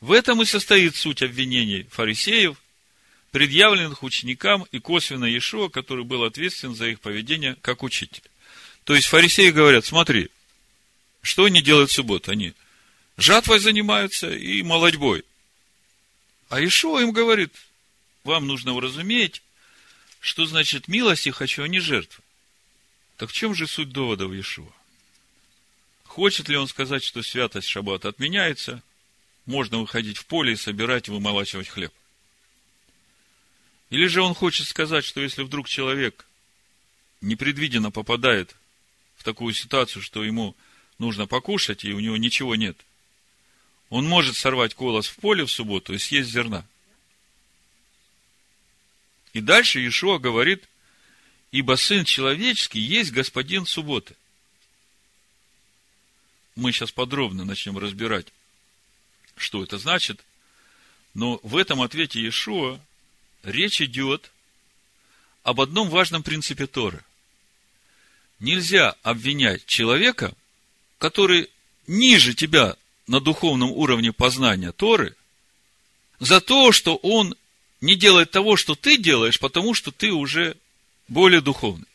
[0.00, 2.56] В этом и состоит суть обвинений фарисеев–
[3.30, 8.22] предъявленных ученикам и косвенно Иешуа, который был ответственен за их поведение как учитель.
[8.84, 10.30] То есть фарисеи говорят, смотри,
[11.22, 12.30] что они делают в субботу?
[12.30, 12.54] Они
[13.16, 15.24] жатвой занимаются и молодьбой.
[16.48, 17.52] А Ишуа им говорит,
[18.24, 19.42] вам нужно уразуметь,
[20.20, 22.22] что значит милости хочу, а не жертвы.
[23.16, 24.72] Так в чем же суть довода в Иешуа?
[26.04, 28.82] Хочет ли он сказать, что святость шаббата отменяется,
[29.46, 31.92] можно выходить в поле и собирать и вымолачивать хлеб?
[33.90, 36.24] Или же он хочет сказать, что если вдруг человек
[37.20, 38.54] непредвиденно попадает
[39.16, 40.56] в такую ситуацию, что ему
[40.98, 42.78] нужно покушать, и у него ничего нет,
[43.88, 46.64] он может сорвать колос в поле в субботу и съесть зерна.
[49.32, 50.68] И дальше Иешуа говорит,
[51.50, 54.14] ибо Сын Человеческий есть Господин субботы.
[56.54, 58.26] Мы сейчас подробно начнем разбирать,
[59.36, 60.24] что это значит,
[61.14, 62.80] но в этом ответе Иешуа
[63.42, 64.30] речь идет
[65.42, 67.02] об одном важном принципе Торы.
[68.38, 70.34] нельзя обвинять человека,
[70.98, 71.50] который
[71.86, 72.76] ниже тебя
[73.06, 75.14] на духовном уровне познания Торы,
[76.20, 77.34] за то, что он
[77.80, 80.56] не делает того, что ты делаешь, потому что ты уже
[81.08, 81.86] более духовный.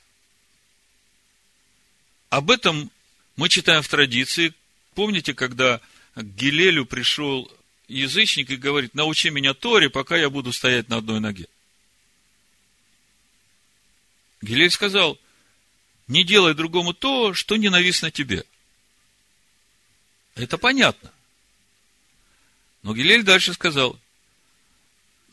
[2.30, 2.92] Об этом
[3.38, 4.54] мы читаем в традиции.
[4.94, 5.80] Помните, когда
[6.16, 7.52] к Гилелю пришел
[7.88, 11.48] язычник и говорит, научи меня Торе, пока я буду стоять на одной ноге.
[14.42, 15.20] Гилель сказал,
[16.08, 18.46] не делай другому то, что ненавистно тебе.
[20.36, 21.12] Это понятно.
[22.84, 24.00] Но Гилель дальше сказал,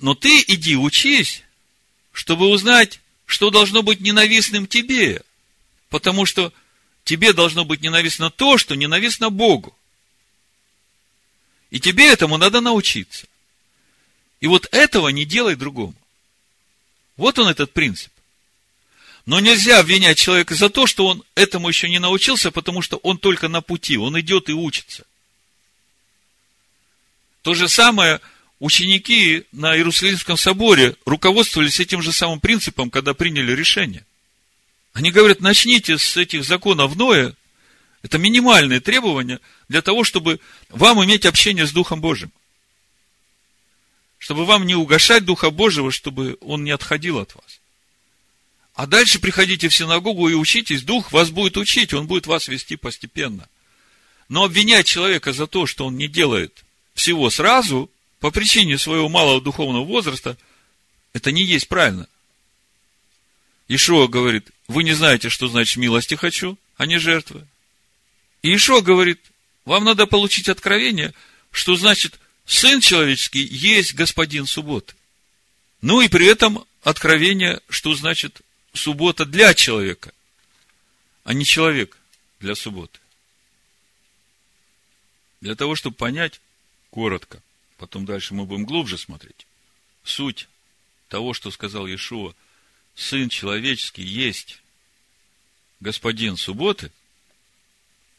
[0.01, 1.43] но ты иди учись,
[2.13, 5.23] чтобы узнать, что должно быть ненавистным тебе.
[5.91, 6.53] Потому что
[7.05, 9.77] тебе должно быть ненавистно то, что ненавистно Богу.
[11.73, 13.27] И тебе этому надо научиться.
[14.41, 15.95] И вот этого не делай другому.
[17.17, 18.13] Вот он этот принцип.
[19.25, 23.17] Но нельзя обвинять человека за то, что он этому еще не научился, потому что он
[23.17, 25.05] только на пути, он идет и учится.
[27.41, 28.21] То же самое
[28.61, 34.05] ученики на Иерусалимском соборе руководствовались этим же самым принципом, когда приняли решение.
[34.93, 37.35] Они говорят, начните с этих законов Ноя,
[38.03, 42.33] это минимальные требования для того, чтобы вам иметь общение с Духом Божьим.
[44.19, 47.61] Чтобы вам не угошать Духа Божьего, чтобы он не отходил от вас.
[48.75, 52.77] А дальше приходите в синагогу и учитесь, Дух вас будет учить, Он будет вас вести
[52.77, 53.49] постепенно.
[54.29, 59.41] Но обвинять человека за то, что он не делает всего сразу, по причине своего малого
[59.41, 60.39] духовного возраста,
[61.13, 62.09] это не есть правильно.
[63.69, 67.47] Ишуа говорит, вы не знаете, что значит милости хочу, а не жертвы.
[68.43, 69.21] И Ишуа говорит,
[69.65, 71.15] вам надо получить откровение,
[71.51, 74.95] что значит Сын человеческий есть Господин субботы.
[75.81, 80.13] Ну и при этом откровение, что значит суббота для человека,
[81.25, 81.97] а не человек
[82.41, 82.99] для субботы.
[85.41, 86.41] Для того, чтобы понять
[86.91, 87.43] коротко,
[87.79, 89.47] потом дальше мы будем глубже смотреть,
[90.05, 90.49] суть
[91.09, 92.35] того, что сказал Иешуа,
[92.95, 94.59] Сын человеческий есть
[95.81, 96.93] Господин субботы,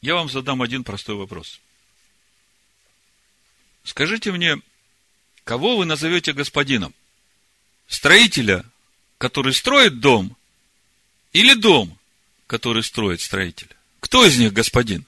[0.04, 1.62] я вам задам один простой вопрос.
[3.86, 4.58] Скажите мне,
[5.46, 6.94] кого вы назовете господином?
[7.88, 8.66] Строителя,
[9.18, 10.36] который строит дом,
[11.32, 11.98] или дом,
[12.48, 13.70] который строит строитель?
[14.02, 15.06] Кто из них господин?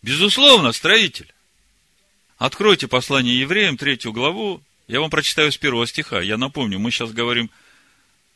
[0.00, 1.34] Безусловно, строитель.
[2.38, 4.62] Откройте послание евреям, третью главу.
[4.86, 6.20] Я вам прочитаю с первого стиха.
[6.20, 7.50] Я напомню, мы сейчас говорим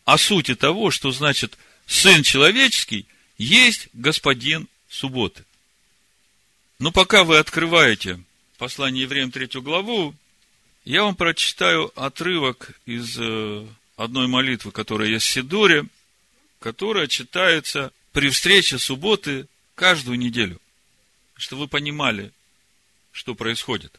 [0.04, 3.06] о сути того, что значит Сын человеческий
[3.38, 5.44] есть Господин субботы.
[6.78, 8.20] Но пока вы открываете
[8.58, 10.14] послание евреям третью главу,
[10.84, 13.66] я вам прочитаю отрывок из э,
[13.96, 15.86] одной молитвы, которая есть в Сидоре,
[16.60, 20.60] которая читается при встрече субботы каждую неделю,
[21.36, 22.32] чтобы вы понимали,
[23.12, 23.98] что происходит.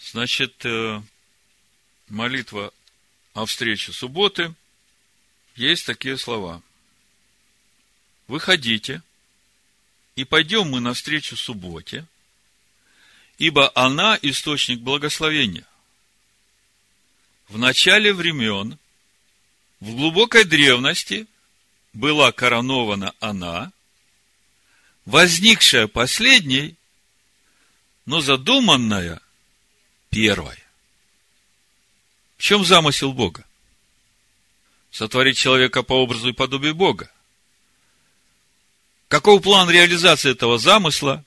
[0.00, 1.02] Значит, э,
[2.08, 2.72] молитва
[3.34, 4.54] о встрече субботы,
[5.54, 6.62] есть такие слова.
[8.28, 9.02] Выходите,
[10.14, 12.06] и пойдем мы навстречу субботе,
[13.38, 15.64] ибо она источник благословения–
[17.48, 18.78] в начале времен,
[19.80, 21.26] в глубокой древности,
[21.94, 23.72] была коронована она,
[25.06, 26.76] возникшая последней,
[28.04, 29.20] но задуманная
[30.10, 30.62] первой.
[32.36, 33.46] В чем замысел Бога?
[34.90, 37.10] Сотворить человека по образу и подобию Бога.
[39.08, 41.24] Каков план реализации этого замысла,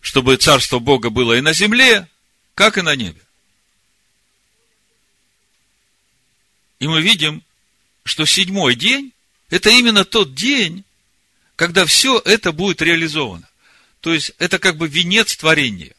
[0.00, 2.08] чтобы царство Бога было и на земле,
[2.56, 3.20] как и на небе?
[6.80, 7.44] И мы видим,
[8.04, 9.12] что седьмой день–
[9.48, 10.84] это именно тот день,
[11.54, 13.48] когда все это будет реализовано.
[14.00, 15.94] То есть, это как бы венец творения.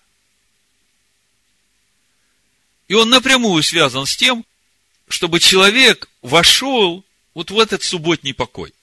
[2.89, 4.45] И он напрямую связан с тем,
[5.07, 8.73] чтобы человек вошел вот в этот субботний покой.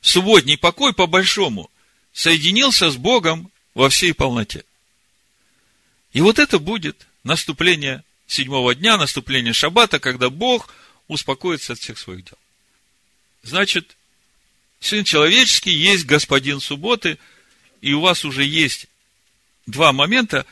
[0.00, 1.70] Субботний покой, по-большому,
[2.12, 4.64] соединился с Богом во всей полноте.
[6.12, 10.72] И вот это будет наступление седьмого дня, наступления шаббата, когда Бог
[11.08, 12.38] успокоится от всех своих дел.
[13.42, 13.96] Значит,
[14.80, 17.18] Сын человеческий есть господин субботы,
[17.80, 18.86] и у вас уже есть
[19.66, 20.46] два момента,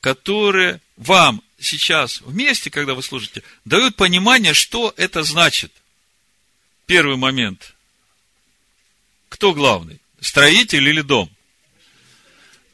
[0.00, 5.72] которые вам сейчас вместе, когда вы служите, дают понимание, что это значит.
[6.86, 7.71] Первый момент.
[9.32, 9.98] Кто главный?
[10.20, 11.30] Строитель или дом?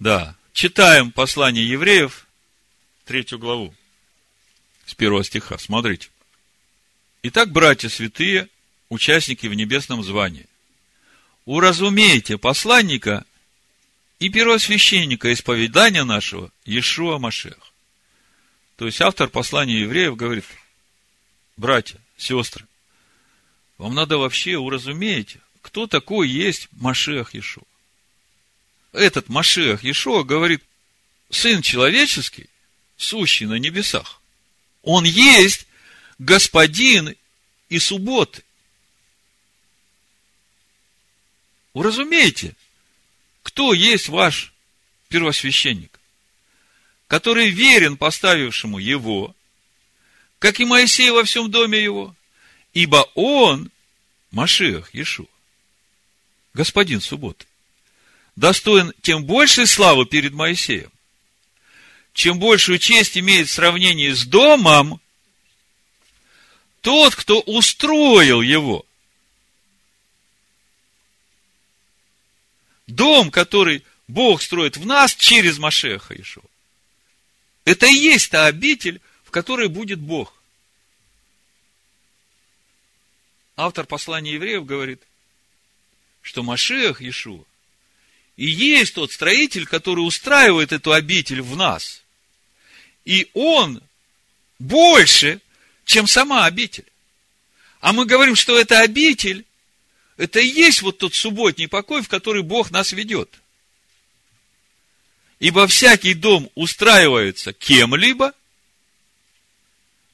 [0.00, 0.34] Да.
[0.52, 2.26] Читаем послание евреев,
[3.04, 3.72] третью главу
[4.84, 5.56] с первого стиха.
[5.56, 6.08] Смотрите.
[7.22, 8.48] Итак, братья святые,
[8.88, 10.48] участники в небесном звании,
[11.44, 13.24] уразумейте посланника
[14.18, 17.72] и первосвященника исповедания нашего, Иешуа Машех.
[18.74, 20.44] То есть автор послания евреев говорит,
[21.56, 22.66] братья, сестры,
[23.78, 27.64] вам надо вообще уразуметь, кто такой есть Машех Иешуа.
[28.92, 30.62] Этот Машех Иешуа говорит,
[31.30, 32.48] Сын человеческий,
[32.96, 34.20] сущий на небесах,
[34.82, 35.66] Он есть
[36.18, 37.14] Господин
[37.68, 38.42] и субботы.
[41.74, 42.56] Уразумейте,
[43.44, 44.52] кто есть ваш
[45.08, 46.00] первосвященник,
[47.06, 49.34] который верен поставившему его,
[50.40, 52.16] как и Моисей во всем доме его,
[52.72, 53.70] ибо он,
[54.32, 55.26] Машех Иешуа,
[56.54, 57.46] господин субботы,
[58.36, 60.90] достоин тем большей славы перед Моисеем,
[62.12, 65.00] чем большую честь имеет в сравнении с домом
[66.80, 68.84] тот, кто устроил его.
[72.86, 76.42] Дом, который Бог строит в нас через Машеха Ишуа.
[77.64, 80.34] Это и есть та обитель, в которой будет Бог.
[83.56, 85.02] Автор послания евреев говорит,
[86.22, 87.44] что Машех Иешуа
[88.38, 92.02] и есть тот строитель, который устраивает эту обитель в нас.
[93.04, 93.82] И он
[94.60, 95.40] больше,
[95.84, 96.86] чем сама обитель.
[97.80, 99.44] А мы говорим, что это обитель,
[100.16, 103.28] это и есть вот тот субботний покой, в который Бог нас ведет.
[105.40, 108.32] Ибо всякий дом устраивается кем-либо,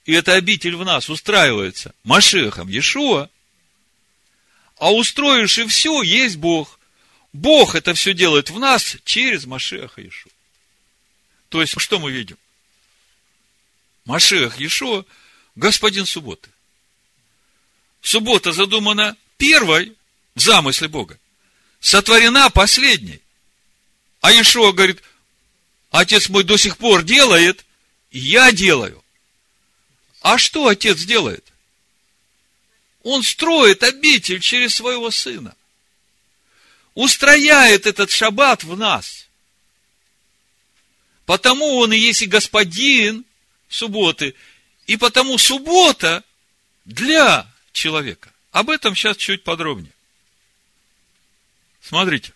[0.07, 3.29] и эта обитель в нас устраивается Машехом Иешуа,
[4.85, 6.79] а устроивший все есть Бог.
[7.33, 10.31] Бог это все делает в нас через Машеха Иешуа.
[11.49, 12.37] То есть, что мы видим?
[14.05, 15.07] Машех Иешуа–
[15.55, 16.51] господин субботы.
[18.03, 19.97] Суббота задумана первой
[20.35, 21.19] в замысле Бога.
[21.81, 23.23] Сотворена последней.
[24.21, 25.03] А Иешуа говорит,
[25.93, 27.65] отец мой до сих пор делает,
[28.11, 29.03] и я делаю.
[30.21, 31.54] А что отец делает?
[33.05, 35.55] Он строит обитель через своего сына.
[36.95, 39.29] Устрояет этот шаббат в нас.
[41.27, 43.27] Потому он и есть и господин
[43.69, 44.35] субботы.
[44.87, 46.25] И потому суббота
[46.87, 48.33] для человека.
[48.53, 49.93] Об этом сейчас чуть подробнее.
[51.83, 52.33] Смотрите.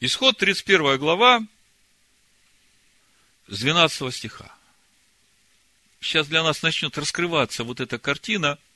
[0.00, 1.42] Исход 31 глава
[3.46, 4.54] с 12 стиха.
[6.00, 8.58] Сейчас для нас начнет раскрываться вот эта картина–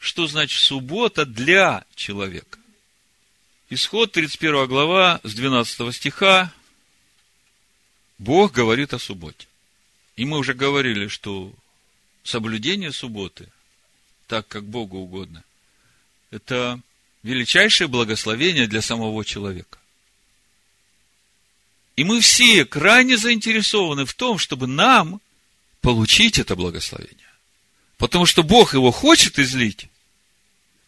[0.00, 2.58] что значит суббота для человека.
[3.68, 6.52] Исход 31 глава с 12 стиха.
[8.18, 9.46] Бог говорит о субботе.
[10.16, 11.52] И мы уже говорили, что
[12.24, 13.48] соблюдение субботы,
[14.26, 15.44] так как Богу угодно,
[16.30, 16.80] это
[17.22, 19.78] величайшее благословение для самого человека.
[21.96, 25.20] И мы все крайне заинтересованы в том, чтобы нам
[25.82, 27.19] получить это благословение.
[28.00, 29.88] Потому что Бог его хочет излить,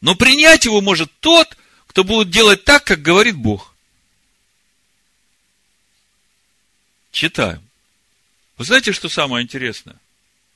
[0.01, 3.75] но принять его может тот, кто будет делать так, как говорит Бог.
[7.11, 7.63] Читаем.
[8.57, 9.97] Вы знаете, что самое интересное?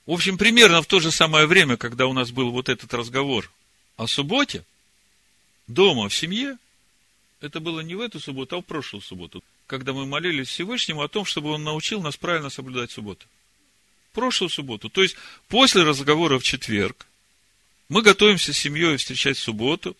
[0.06, 3.52] В общем, примерно в то же самое время, когда у нас был вот этот разговор
[3.98, 4.64] о субботе,
[5.66, 6.56] дома, в семье,
[7.42, 11.08] это было не в эту субботу, а в прошлую субботу, когда мы молились Всевышнему о
[11.08, 13.26] том, чтобы Он научил нас правильно соблюдать субботу.
[14.16, 14.88] Прошлую субботу.
[14.88, 15.14] То есть,
[15.46, 17.06] после разговора в четверг,
[17.90, 19.94] мы готовимся с семьей встречать субботу.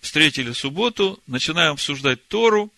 [0.00, 2.72] Встретили субботу, начинаем обсуждать Тору.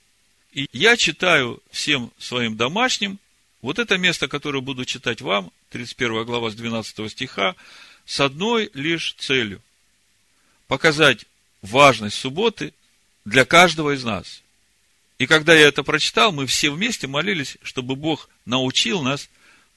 [0.53, 3.19] И я читаю всем своим домашним
[3.63, 7.57] вот это место, которое буду читать вам, 31 глава с 12 стиха,
[8.05, 9.63] с одной лишь целью.
[10.69, 11.25] Показать
[11.63, 12.75] важность субботы
[13.25, 14.43] для каждого из нас.
[15.17, 19.31] И когда я это прочитал, мы все вместе молились, чтобы Бог научил нас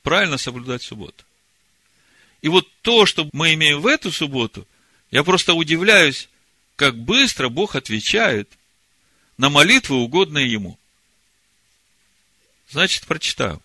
[0.09, 1.23] правильно соблюдать субботу.
[2.41, 4.67] И вот то, что мы имеем в эту субботу,
[5.11, 6.29] я просто удивляюсь,
[6.75, 8.49] как быстро Бог отвечает
[9.37, 10.79] на молитвы, угодные Ему.
[12.71, 13.61] Значит, прочитаю.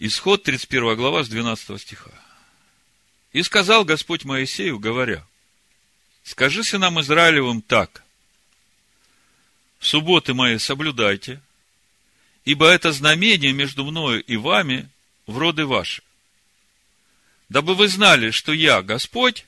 [0.00, 2.10] Исход 31 глава с 12 стиха.
[3.32, 5.24] «И сказал Господь Моисею, говоря,
[6.24, 8.02] скажи сынам Израилевым так,
[9.78, 11.40] субботы мои соблюдайте,
[12.44, 14.90] ибо это знамение между мною и вами
[15.26, 16.02] в роды ваши
[17.54, 19.46] дабы вы знали, что я Господь,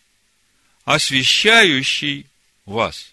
[0.85, 2.27] освящающий
[2.65, 3.13] вас.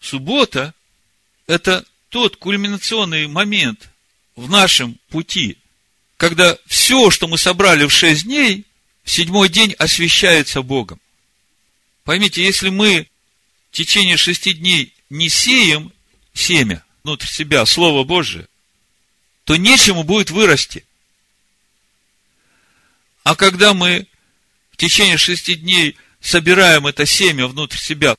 [0.00, 0.72] Суббота–
[1.46, 3.90] это тот кульминационный момент
[4.36, 5.58] в нашем пути,
[6.16, 8.64] когда все, что мы собрали в шесть дней,
[9.04, 11.00] в седьмой день освящается Богом.
[12.04, 13.08] Поймите, если мы
[13.70, 15.92] в течение шести дней не сеем
[16.32, 18.48] семя внутрь себя, Слово Божие,
[19.46, 20.84] то нечему будет вырасти.
[23.22, 24.08] А когда мы
[24.72, 28.16] в течение шести дней собираем это семя внутрь себя,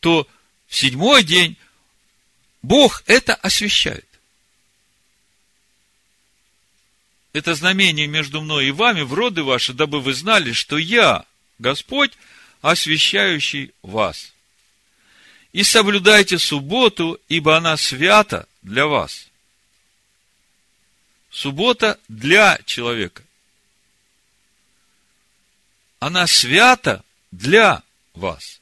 [0.00, 0.26] то
[0.66, 1.56] в седьмой день
[2.62, 4.04] Бог это освящает.
[7.32, 11.24] Это знамение между мной и вами в роды ваши, дабы вы знали, что я,
[11.60, 12.10] Господь,
[12.60, 14.32] освящающий вас.
[15.52, 19.29] И соблюдайте субботу, ибо она свята для вас.
[21.30, 23.22] Суббота для человека.
[26.00, 27.82] Она свята для
[28.14, 28.60] вас.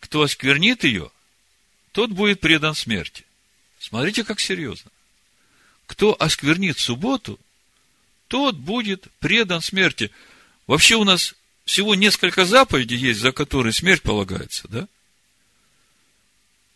[0.00, 1.10] Кто осквернит ее,
[1.92, 3.24] тот будет предан смерти.
[3.78, 4.90] Смотрите, как серьезно.
[5.86, 7.38] Кто осквернит субботу,
[8.28, 10.10] тот будет предан смерти.
[10.66, 14.88] Вообще у нас всего несколько заповедей есть, за которые смерть полагается, да?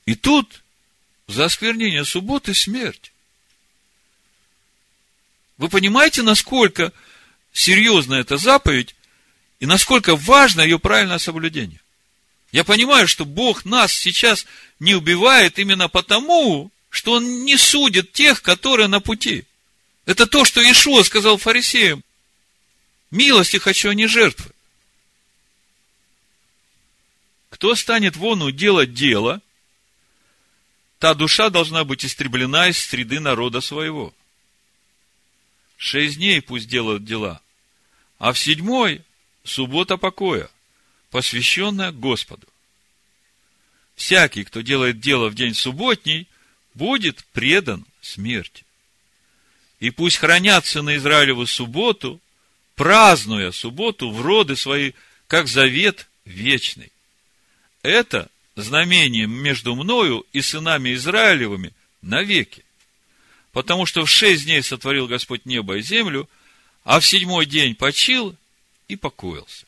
[0.06, 0.62] И тут
[1.28, 3.11] за осквернение субботы смерть.
[5.62, 6.92] Вы понимаете, насколько
[7.52, 8.96] серьезна эта заповедь
[9.60, 11.78] и насколько важно ее правильное соблюдение?
[12.50, 14.44] Я понимаю, что Бог нас сейчас
[14.80, 19.44] не убивает именно потому, что Он не судит тех, которые на пути.
[20.04, 22.02] Это то, что Ишуа сказал фарисеям.
[23.12, 24.50] Милости хочу, а не жертвы.
[27.50, 29.40] Кто станет вону делать дело,
[30.98, 34.12] та душа должна быть истреблена из среды народа своего.
[35.82, 37.40] Шесть дней пусть делают дела,
[38.20, 39.02] а в седьмой–
[39.44, 40.48] суббота покоя,
[41.10, 42.46] посвященная Господу.
[43.96, 46.28] Всякий, кто делает дело в день субботний,
[46.74, 48.64] будет предан смерти
[49.80, 52.20] и пусть хранятся на Израилеву субботу,
[52.76, 54.92] празднуя субботу в роды свои,
[55.26, 56.92] как завет вечный.
[57.82, 61.72] Это знамение между мною и сынами Израилевыми
[62.02, 62.64] навеки.
[63.52, 66.28] Потому что в шесть дней сотворил Господь небо и землю,
[66.84, 68.34] а в седьмой день почил
[68.88, 69.66] и покоился.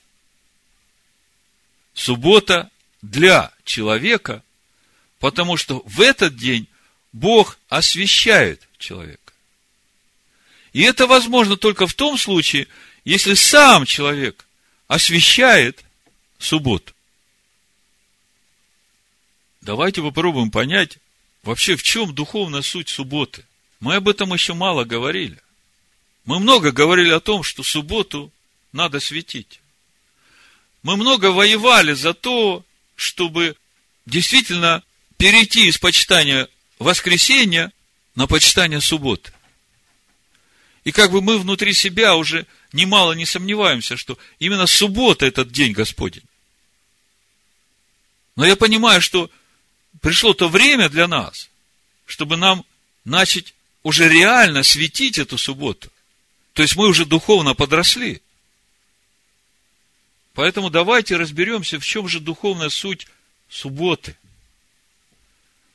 [1.92, 2.70] Суббота
[3.02, 4.42] для человека,
[5.20, 6.66] потому что в этот день
[7.12, 9.32] Бог освящает человека.
[10.72, 12.66] И это возможно только в том случае,
[13.04, 14.46] если сам человек
[14.88, 15.84] освещает
[16.38, 16.92] субботу.
[19.60, 20.98] Давайте попробуем понять,
[21.42, 23.44] вообще в чем духовная суть субботы.
[23.84, 25.38] Мы об этом еще мало говорили.
[26.24, 28.32] Мы много говорили о том, что субботу
[28.72, 29.60] надо светить.
[30.82, 32.64] Мы много воевали за то,
[32.96, 33.56] чтобы
[34.06, 34.82] действительно
[35.18, 37.70] перейти из почитания воскресенья
[38.14, 39.34] на почитание субботы.
[40.84, 45.72] И как бы мы внутри себя уже немало не сомневаемся, что именно суббота– этот день
[45.72, 46.24] Господень.
[48.34, 49.30] Но я понимаю, что
[50.00, 51.50] пришло то время для нас,
[52.06, 52.64] чтобы нам
[53.04, 53.53] начать
[53.84, 55.92] уже реально светить эту субботу.
[56.54, 58.20] То есть мы уже духовно подросли.
[60.32, 63.06] Поэтому давайте разберемся, в чем же духовная суть
[63.48, 64.16] субботы.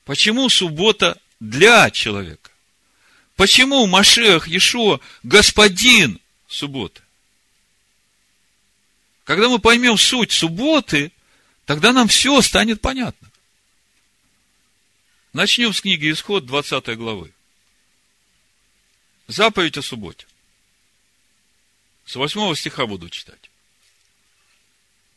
[0.03, 2.49] Почему суббота для человека?
[3.35, 7.01] Почему Машех Ешо господин субботы?
[9.23, 11.11] Когда мы поймем суть субботы,
[11.65, 13.29] тогда нам все станет понятно.
[15.31, 17.31] Начнем с книги Исход 20 главы.
[19.29, 20.25] Заповедь о субботе.
[22.07, 23.51] С 8 стиха буду читать.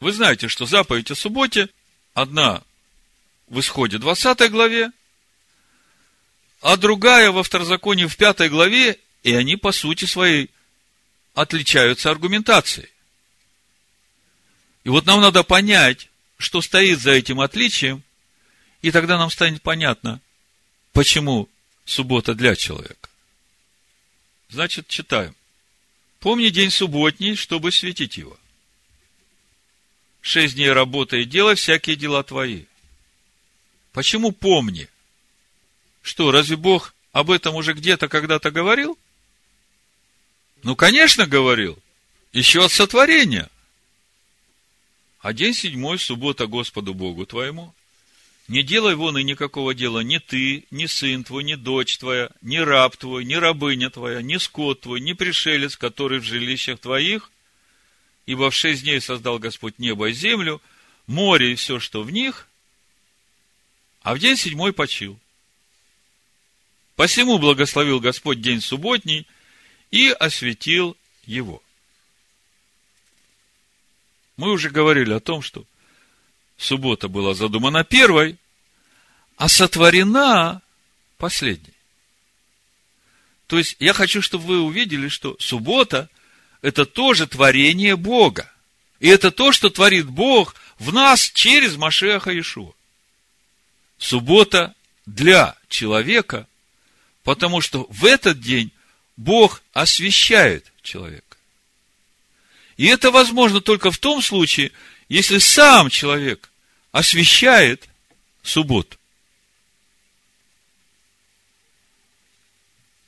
[0.01, 1.71] Вы знаете, что заповедь о субботе
[2.13, 2.63] одна
[3.47, 4.93] в Исходе 20 главе,
[6.61, 10.51] а другая во второзаконии в пятой главе, и они по сути своей
[11.33, 12.91] отличаются аргументацией.
[14.85, 18.03] И вот нам надо понять, что стоит за этим отличием,
[18.83, 20.21] и тогда нам станет понятно,
[20.93, 21.49] почему
[21.87, 23.09] суббота для человека.
[24.53, 25.35] Значит, читаем.
[26.21, 28.39] Помни день субботний, чтобы светить его.
[30.21, 32.67] Шесть дней работай и делай всякие дела твои.
[33.93, 34.89] Почему помни?
[36.03, 38.99] Что, разве Бог об этом уже где-то когда-то говорил?
[40.63, 41.79] Ну, конечно, говорил.
[42.35, 43.49] Еще от сотворения.
[45.21, 47.75] А день седьмой, суббота Господу Богу твоему.
[48.49, 52.59] Не делай вон и никакого дела ни ты, ни сын твой, ни дочь твоя, ни
[52.59, 57.31] раб твой, ни рабыня твоя, ни скот твой, ни пришелец, который в жилищах твоих,
[58.27, 60.61] ибо в шесть дней создал Господь небо и землю,
[61.07, 62.49] море и все, что в них,
[64.03, 65.19] а в день седьмой почил.
[66.97, 69.27] Посему благословил Господь день субботний
[69.91, 71.63] и осветил его.
[74.37, 75.65] Мы уже говорили о том, что
[76.63, 78.37] суббота была задумана первой,
[79.37, 80.63] а сотворена
[81.19, 81.75] последней.
[83.49, 86.09] То есть, я хочу, чтобы вы увидели, что суббота–
[86.63, 88.51] это тоже творение Бога.
[89.01, 92.73] И это то, что творит Бог в нас через Машеха Ишуа.
[93.99, 96.47] Суббота для человека,
[97.25, 98.71] потому что в этот день
[99.17, 101.37] Бог освящает человека.
[102.77, 104.73] И это возможно только в том случае,
[105.09, 106.52] если сам человек
[106.93, 107.89] освящает
[108.43, 108.99] субботу.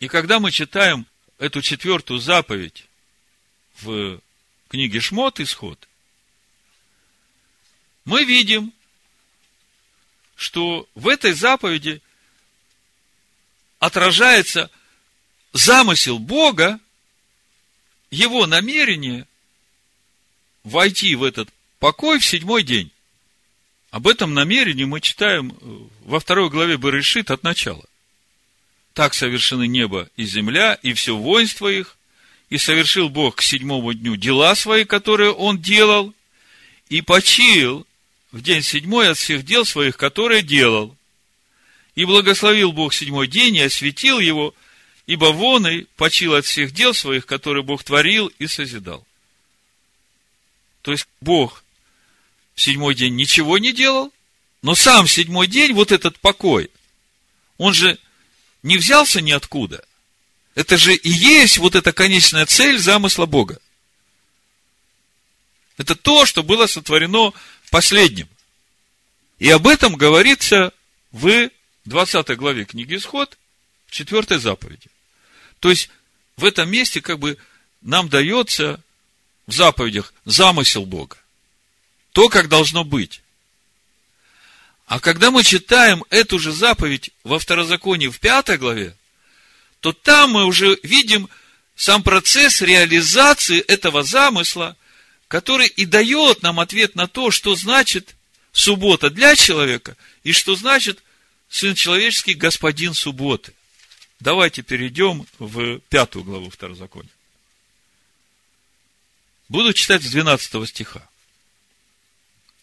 [0.00, 1.06] И когда мы читаем
[1.38, 2.86] эту четвертую заповедь
[3.80, 4.20] в
[4.68, 5.88] книге Шмот, Исход,
[8.04, 8.72] мы видим,
[10.36, 12.02] что в этой заповеди
[13.78, 14.70] отражается
[15.52, 16.80] замысел Бога,
[18.10, 19.26] его намерение
[20.64, 22.90] войти в этот покой в седьмой день.
[23.94, 27.84] Об этом намерении мы читаем э, во второй главе Берешит от начала.
[28.92, 31.96] Так совершены небо и земля, и все воинство их,
[32.50, 36.12] и совершил Бог к седьмому дню дела свои, которые Он делал,
[36.88, 37.86] и почил
[38.32, 40.96] в день седьмой от всех дел своих, которые делал.
[41.94, 44.56] И благословил Бог седьмой день и осветил его,
[45.06, 49.06] ибо вон и почил от всех дел своих, которые Бог творил и созидал.
[50.82, 51.63] То есть Бог
[52.54, 54.12] седьмой день ничего не делал,
[54.62, 56.70] но сам седьмой день, вот этот покой,
[57.58, 57.98] он же
[58.62, 59.84] не взялся ниоткуда.
[60.54, 63.60] Это же и есть вот эта конечная цель замысла Бога.
[65.76, 67.32] Это то, что было сотворено
[67.70, 68.28] последним.
[69.38, 70.72] И об этом говорится
[71.10, 71.50] в
[71.84, 73.36] 20 главе книги Исход,
[73.86, 74.88] в 4 заповеди.
[75.60, 75.90] То есть,
[76.36, 77.36] в этом месте как бы
[77.80, 78.80] нам дается
[79.46, 81.16] в заповедях замысел Бога.
[82.14, 83.22] То, как должно быть.
[84.86, 88.96] А когда мы читаем эту же заповедь во второзаконии в пятой главе,
[89.80, 91.28] то там мы уже видим
[91.74, 94.76] сам процесс реализации этого замысла,
[95.26, 98.14] который и дает нам ответ на то, что значит
[98.52, 101.02] суббота для человека и что значит
[101.48, 103.52] Сын Человеческий Господин субботы.
[104.20, 107.10] Давайте перейдем в пятую главу Второзакония.
[109.48, 111.08] Буду читать с 12 стиха.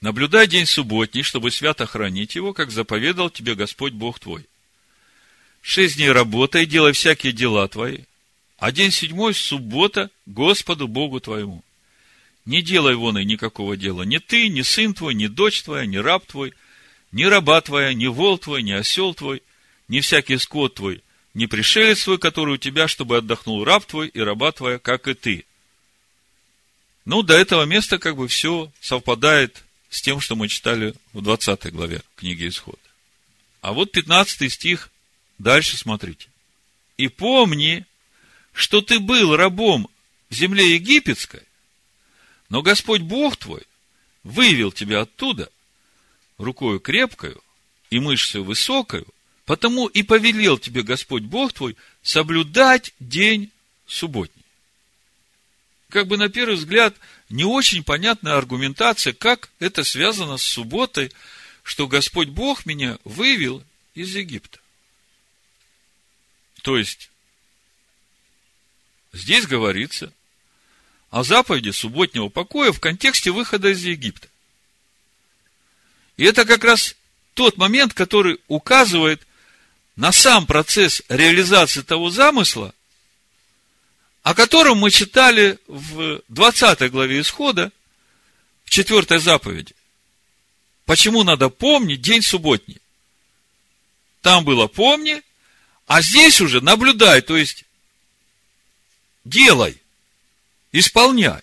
[0.02, 4.45] Наблюдай день субботний, чтобы свято хранить его, как заповедал тебе Господь Бог твой.
[5.62, 7.99] Шесть дней работай, делай всякие дела твои,
[8.58, 11.64] а день седьмой– суббота Господу Богу твоему.
[12.45, 14.02] Не делай вон и никакого дела.
[14.02, 16.56] Ни ты, ни сын твой, ни дочь твоя, ни раб твой,
[17.12, 19.43] ни раба твоя, ни вол твой, ни осел твой,
[19.88, 21.04] ни всякий скот твой,
[21.36, 25.14] ни пришелец твой, который у тебя, чтобы отдохнул раб твой и раба твоя, как и
[25.14, 25.45] ты.
[27.06, 31.72] Ну, до этого места как бы все совпадает с тем, что мы читали в 20
[31.72, 32.80] главе книги Исход.
[33.60, 34.89] А вот 15 стих,
[35.38, 36.28] дальше смотрите.
[36.98, 37.86] «И помни,
[38.54, 39.88] что ты был рабом
[40.30, 41.44] в земле египетской,
[42.50, 43.64] но Господь Бог твой
[44.24, 45.52] вывел тебя оттуда
[46.38, 47.44] рукою крепкою
[47.89, 49.06] и мышцей высокою,
[49.46, 53.52] потому и повелел тебе Господь Бог твой соблюдать день
[53.88, 54.46] субботний.
[55.89, 56.96] Как бы на первый взгляд
[57.32, 61.12] не очень понятная аргументация, как это связано с субботой,
[61.64, 63.64] что Господь Бог меня вывел
[63.94, 64.60] из Египта.
[66.62, 67.10] То есть,
[69.14, 70.14] здесь говорится
[71.10, 74.28] о заповеди субботнего покоя в контексте выхода из Египта.
[76.18, 76.96] И это как раз
[77.34, 79.26] тот момент, который указывает
[79.96, 82.74] на сам процесс реализации того замысла,
[84.24, 87.72] о котором мы читали в 20 главе Исхода,
[88.64, 89.76] в 4 заповеди.
[90.86, 92.82] Почему надо помнить день субботний?
[94.22, 95.22] Там было помни,
[95.88, 97.66] а здесь уже наблюдай, то есть
[99.24, 99.82] делай.
[100.72, 101.42] Исполняй.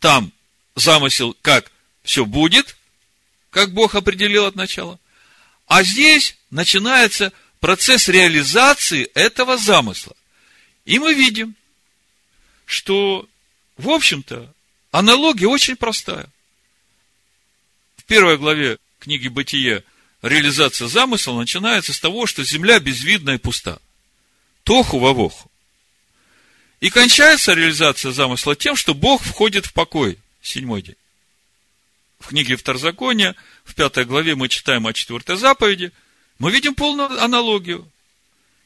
[0.00, 0.32] Там
[0.74, 1.70] замысел, как
[2.02, 2.76] все будет,
[3.50, 4.98] как Бог определил от начала.
[5.66, 10.16] А здесь начинается процесс реализации этого замысла.
[10.84, 11.54] И мы видим,
[12.66, 13.28] что,
[13.76, 14.52] в общем-то,
[14.90, 16.28] аналогия очень простая.
[17.96, 19.84] В первой главе книги «Бытие»
[20.22, 23.78] реализация замысла начинается с того, что земля безвидна и пуста.
[24.62, 25.50] Тоху вовоху.
[26.80, 30.18] И кончается реализация замысла тем, что Бог входит в покой.
[30.42, 30.96] Седьмой день.
[32.18, 35.92] В книге Второзакония, в пятой главе мы читаем о четвертой заповеди,
[36.38, 37.90] мы видим полную аналогию.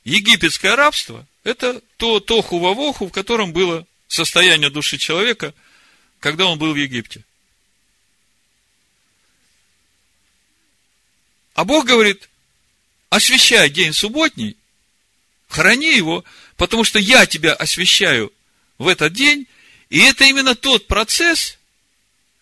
[0.09, 5.55] Египетское рабство– это то тоху вовоху, в котором было состояние души человека
[6.21, 7.25] когда он был в Египте.
[11.55, 12.29] А Бог говорит,
[13.11, 14.57] освящай день субботний,
[15.49, 16.25] храни его,
[16.57, 18.33] потому что я тебя освящаю
[18.79, 19.47] в этот день,
[19.91, 21.59] и это именно тот процесс,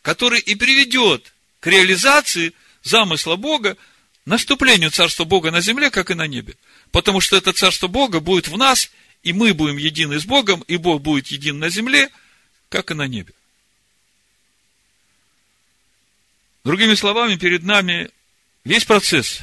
[0.02, 2.52] который и приведет к реализации
[2.82, 3.76] замысла Бога,
[4.26, 6.56] наступлению Царства Бога на земле, как и на небе.
[6.92, 8.90] Потому что это Царство Бога будет в нас,
[9.22, 12.10] и мы будем едины с Богом, и Бог будет един на земле,
[12.68, 13.34] как и на небе.
[16.64, 18.10] Другими словами, перед нами
[18.64, 19.40] весь процесс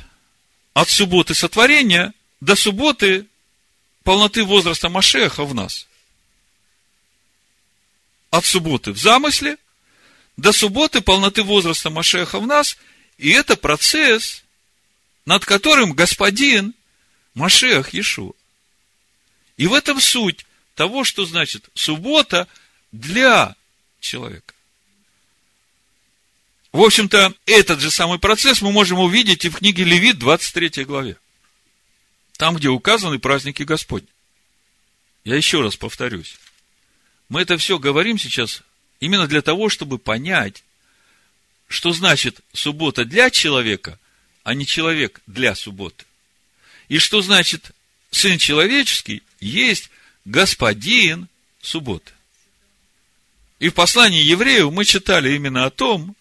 [0.74, 3.28] от субботы сотворения до субботы
[4.04, 5.88] полноты возраста Машеха в нас.
[8.30, 9.58] От субботы в замысле
[10.38, 12.78] до субботы полноты возраста Машеха в нас,
[13.18, 14.44] и это процесс,
[15.26, 16.74] над которым господин
[17.34, 18.34] Машех Иешуа.
[19.58, 22.48] И в этом суть того, что значит суббота
[22.92, 23.56] для
[24.00, 24.54] человека.
[26.72, 31.18] В общем-то, этот же самый процесс мы можем увидеть и в книге Левит, 23 главе.
[32.38, 34.08] Там, где указаны праздники Господни.
[35.24, 36.38] Я еще раз повторюсь.
[37.30, 38.64] Мы это все говорим сейчас
[39.00, 40.64] именно для того, чтобы понять,
[41.68, 44.00] что значит суббота для человека,
[44.44, 46.06] а не человек для субботы.
[46.94, 47.72] И что значит
[48.12, 49.90] Сын Человеческий есть
[50.26, 51.28] Господин
[51.60, 52.12] субботы.
[53.58, 56.16] И в послании евреев мы читали именно о том,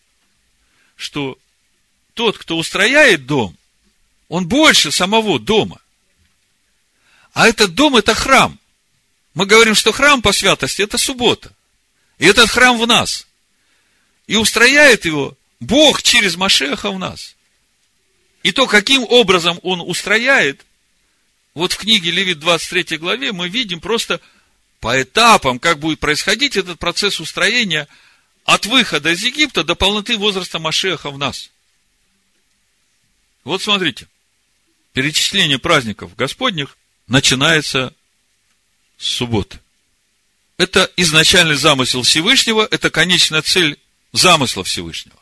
[0.96, 1.38] что
[2.14, 3.54] тот, кто устрояет дом,
[4.28, 5.78] он больше самого дома.
[7.34, 8.58] А этот дом– это храм.
[9.34, 11.52] Мы говорим, что храм по святости– это суббота.
[12.16, 13.26] И этот храм в нас.
[14.26, 17.36] И устрояет его Бог через Машеха в нас.
[18.43, 20.64] И то, каким образом он устрояет,
[21.55, 24.20] вот в книге Левит 23 главе мы видим просто
[24.80, 27.88] по этапам, как будет происходить этот процесс устроения–
[28.45, 31.51] от выхода из Египта до полноты возраста Машеха в нас.
[33.45, 34.09] Вот смотрите,
[34.93, 36.76] перечисление праздников Господних
[37.07, 37.95] начинается
[38.99, 39.61] с субботы.
[40.59, 43.78] Это изначальный замысел Всевышнего, это конечная цель
[44.12, 45.18] замысла Всевышнего.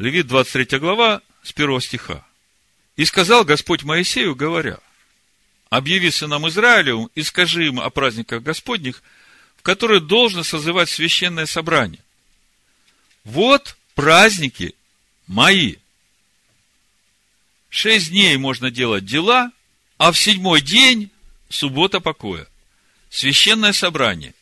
[0.00, 2.26] Левит 23 глава, с 1 стиха.
[2.96, 4.78] «И сказал Господь Моисею, говоря,
[5.68, 9.04] объяви сынам Израилевым и скажи им о праздниках Господних–
[9.60, 12.00] в которой должно созывать священное собрание.
[13.24, 14.74] Вот праздники
[15.26, 15.76] мои.
[17.68, 19.52] Шесть дней можно делать дела,
[19.98, 21.10] а в седьмой день
[21.50, 22.46] суббота покоя.
[23.10, 24.32] Священное собрание.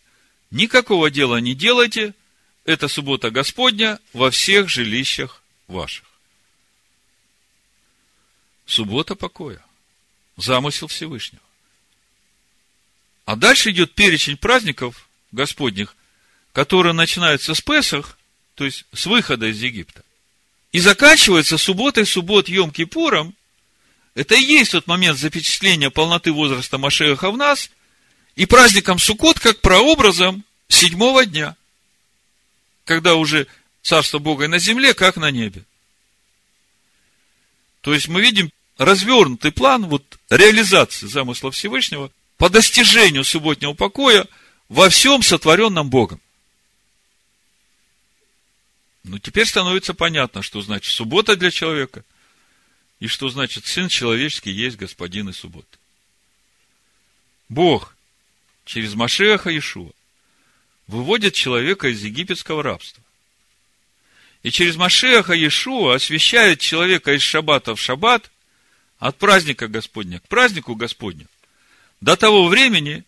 [0.53, 2.15] Никакого дела не делайте,
[2.65, 6.05] это суббота Господня во всех жилищах ваших.
[8.67, 9.63] Суббота покоя.
[10.37, 11.43] Замысел Всевышнего.
[13.25, 15.97] А дальше идет перечень праздников, Господних,
[16.53, 18.19] которые начинаются с Песах,
[18.55, 20.03] то есть с выхода из Египта,
[20.73, 23.35] и заканчивается субботой, суббот Йом-Кипуром,
[24.15, 27.71] это и есть тот момент запечатления полноты возраста Машеха в нас,
[28.35, 31.57] и праздником Суккот как прообразом седьмого дня,
[32.85, 33.47] когда уже
[33.89, 35.65] Царство Бога на земле, как на небе.
[37.81, 44.27] То есть мы видим развернутый план вот, реализации замысла Всевышнего по достижению субботнего покоя–
[44.69, 46.21] во всем сотворенном Богом.
[49.05, 52.05] Ну, теперь становится понятно, что значит суббота для человека,
[53.01, 55.79] и что значит Сын Человеческий есть Господин и суббота.
[57.49, 57.95] Бог
[58.67, 59.93] через Машеха Иешуа
[60.87, 63.03] выводит человека из египетского рабства.
[64.43, 68.31] И через Машеха Иешуа освещает человека из шаббата в шаббат,
[68.99, 71.27] от праздника Господня к празднику Господню,
[72.01, 73.05] до того времени,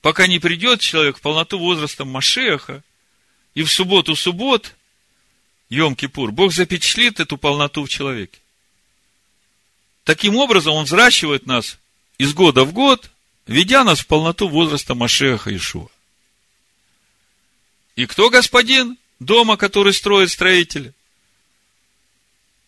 [0.00, 2.82] пока не придет человек в полноту возраста Машеха,
[3.54, 4.74] и в субботу суббот,
[5.70, 8.38] Йом-Кипур, Бог запечатлит эту полноту в человеке.
[10.04, 11.78] Таким образом, Он взращивает нас
[12.18, 13.10] из года в год,
[13.46, 15.88] ведя нас в полноту возраста Машеха Ишуа.
[17.96, 20.92] И кто господин дома, который строит строитель?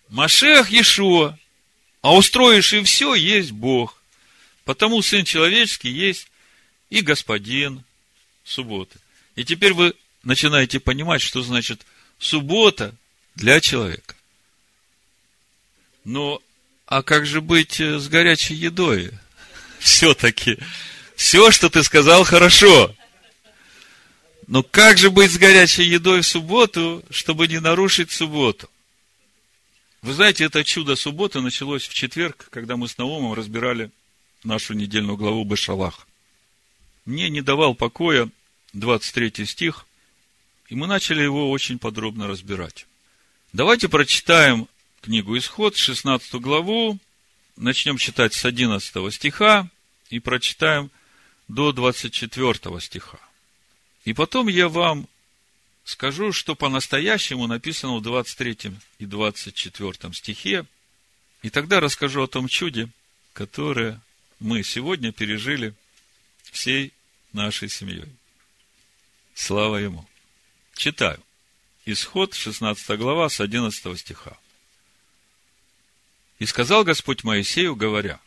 [0.09, 1.39] Машех Ешуа,
[2.03, 4.01] а устроивший все есть Бог.
[4.65, 6.29] Потому Сын Человеческий есть
[6.91, 7.83] и господин
[8.45, 8.99] субботы.
[9.37, 11.85] И теперь вы начинаете понимать, что значит
[12.19, 12.95] суббота
[13.35, 14.15] для человека.
[16.05, 16.41] Но,
[16.87, 19.11] а как же быть э, с горячей едой?
[19.79, 20.59] Все-таки,
[21.17, 22.95] все, что ты сказал, хорошо.
[24.47, 28.69] Но как же быть с горячей едой в субботу, чтобы не нарушить субботу?
[30.03, 33.91] Вы знаете, это чудо субботы началось в четверг, когда мы с Наумом разбирали
[34.43, 36.07] нашу недельную главу Бешалах
[37.05, 38.29] мне не давал покоя
[38.73, 39.87] 23 стих,
[40.69, 42.87] и мы начали его очень подробно разбирать.
[43.53, 44.69] Давайте прочитаем
[45.01, 46.99] книгу Исход, 16 главу,
[47.57, 49.69] начнем читать с 11 стиха
[50.11, 50.91] и прочитаем
[51.49, 53.19] до 24 стиха.
[54.05, 55.09] И потом я вам
[55.85, 60.67] скажу, что по-настоящему написано в 23 и 24 стихе,
[61.43, 62.89] и тогда расскажу о том чуде,
[63.33, 64.01] которое
[64.41, 65.75] мы сегодня пережили
[66.43, 66.93] всей
[67.33, 68.09] нашей семьей.
[69.35, 70.07] Слава Ему!
[70.75, 71.21] Читаю.
[71.87, 74.37] Исход, 16 глава, с 11 стиха.
[76.39, 78.21] «И сказал Господь Моисею, говоря,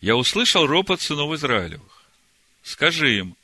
[0.00, 2.04] «Я услышал ропот сынов Израилевых.
[2.62, 3.36] Скажи им,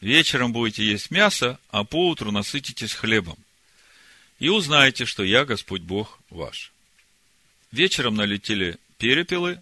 [0.00, 3.38] вечером будете есть мясо, а поутру насытитесь хлебом.
[4.38, 6.72] И узнаете, что я Господь Бог ваш».
[7.72, 9.60] Вечером налетели перепелы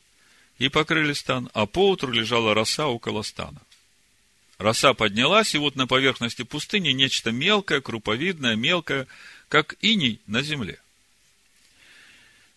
[0.59, 3.61] и покрыли стан, а поутру лежала роса около стана.
[4.59, 9.07] Роса поднялась, и вот на поверхности пустыни нечто мелкое, круповидное, мелкое,
[9.49, 10.78] как иней на земле.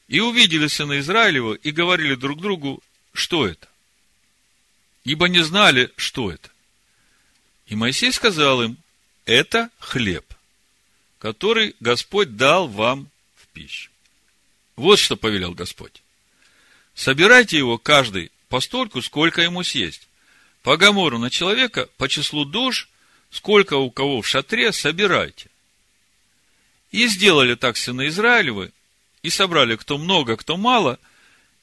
[0.07, 3.67] И увидели сына Израилева и говорили друг другу, что это?
[5.03, 6.49] Ибо не знали, что это.
[7.67, 8.77] И Моисей сказал им,
[9.25, 10.25] это хлеб,
[11.19, 13.91] который Господь дал вам в пищу.
[14.75, 16.01] Вот что повелел Господь.
[16.95, 20.07] Собирайте его каждый постольку, сколько ему съесть.
[20.63, 22.89] По гамору на человека, по числу душ,
[23.31, 25.49] сколько у кого в шатре, собирайте.
[26.91, 28.71] И сделали так сыны Израилевы,
[29.23, 30.99] и собрали кто много, кто мало,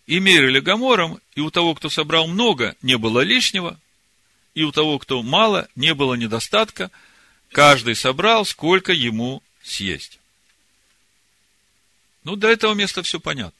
[0.06, 3.80] и мерили гамором, и у того, кто собрал много, не было лишнего,
[4.54, 6.90] и у того, кто мало, не было недостатка,
[7.50, 10.18] каждый собрал, сколько ему съесть.
[12.22, 13.58] Ну, до этого места все понятно.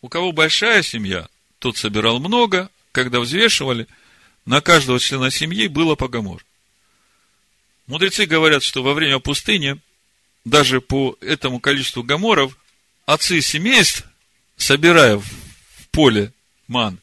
[0.00, 1.28] У кого большая семья,
[1.58, 3.88] тот собирал много, когда взвешивали,
[4.44, 6.44] на каждого члена семьи было по гамор.
[7.86, 9.80] Мудрецы говорят, что во время пустыни,
[10.44, 12.56] даже по этому количеству гаморов,
[13.06, 14.04] отцы семейств,
[14.56, 15.26] собирая в
[15.90, 16.32] поле
[16.68, 16.98] ман,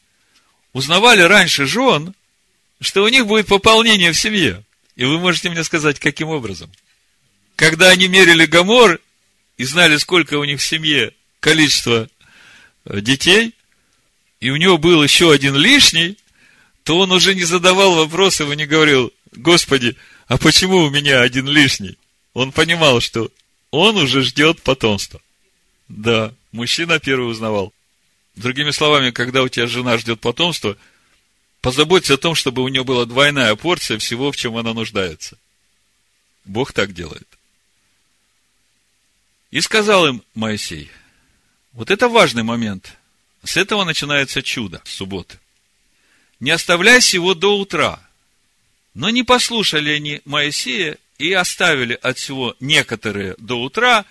[0.72, 2.14] узнавали раньше жен,
[2.80, 4.64] что у них будет пополнение в семье.
[4.96, 6.70] И вы можете мне сказать, каким образом?
[7.54, 9.00] Когда они мерили гамор
[9.56, 12.08] и знали, сколько у них в семье количество
[12.84, 13.54] э, детей,
[14.40, 16.18] и у него был еще один лишний,
[16.82, 19.96] то он уже не задавал вопросов и не говорил, Господи,
[20.28, 21.98] а почему у меня один лишний?
[22.32, 23.30] Он понимал, что
[23.70, 25.20] он уже ждет потомства.
[25.88, 27.72] Да, мужчина первый узнавал.
[28.34, 30.76] Другими словами, когда у тебя жена ждет потомства,
[31.66, 35.36] позаботься о том, чтобы у нее была двойная порция всего, в чем она нуждается.
[36.44, 37.26] Бог так делает.
[39.50, 40.88] И сказал им Моисей,
[41.72, 42.96] вот это важный момент.
[43.42, 45.40] С этого начинается чудо субботы.
[46.38, 47.98] Не оставляй его до утра.
[48.94, 54.04] Но не послушали они Моисея и оставили от всего некоторые до утра,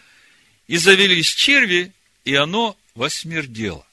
[0.67, 1.93] и завелись черви,
[2.25, 3.87] и оно восмердело.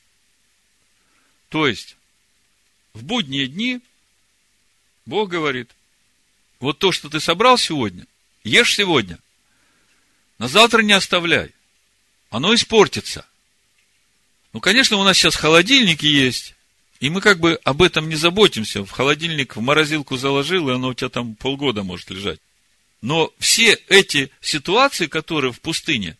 [1.49, 1.97] То есть,
[2.95, 3.81] в будние дни
[5.07, 5.71] Бог говорит,
[6.61, 8.07] вот то, что ты собрал сегодня,
[8.45, 9.19] ешь сегодня–
[10.43, 11.53] на завтра не оставляй.
[12.29, 13.25] Оно испортится.
[14.53, 16.57] Ну, конечно, у нас сейчас холодильники есть,
[16.99, 18.85] и мы как бы об этом не заботимся.
[18.85, 22.41] В холодильник, в морозилку заложил, и оно у тебя там полгода может лежать.
[23.03, 26.17] Но все эти ситуации, которые в пустыне,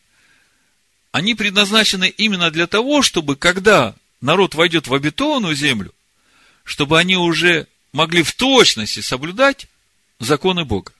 [1.11, 5.93] они предназначены именно для того, чтобы когда народ войдет в обетованную землю,
[6.65, 9.67] чтобы они уже могли в точности соблюдать
[10.19, 10.93] законы Бога.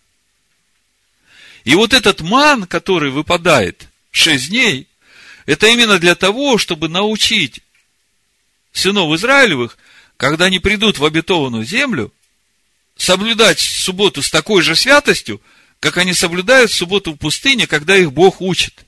[1.65, 4.89] И вот этот ман, который выпадает шесть дней,
[5.47, 7.61] это именно для того, чтобы научить
[8.73, 9.79] сынов Израилевых,
[10.17, 12.13] когда они придут в обетованную землю,
[12.97, 15.41] соблюдать субботу с такой же святостью,
[15.81, 18.85] как они соблюдают субботу в пустыне, когда их Бог учит.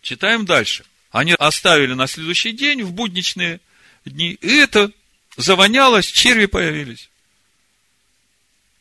[0.00, 0.84] Читаем дальше.
[1.10, 3.60] Они оставили на следующий день, в будничные
[4.08, 4.90] дни, и это
[5.36, 7.08] завонялось, черви появились.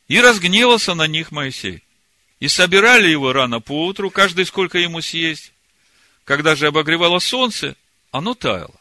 [0.08, 1.84] И разгневался на них Моисей.
[2.40, 5.52] И собирали его рано поутру, каждый сколько ему съесть.
[6.24, 7.76] Когда же обогревало солнце,
[8.12, 8.80] оно таяло.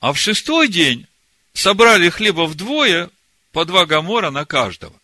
[0.00, 1.06] А в шестой день
[1.52, 3.10] собрали хлеба вдвое,
[3.52, 4.94] по два гамора на каждого.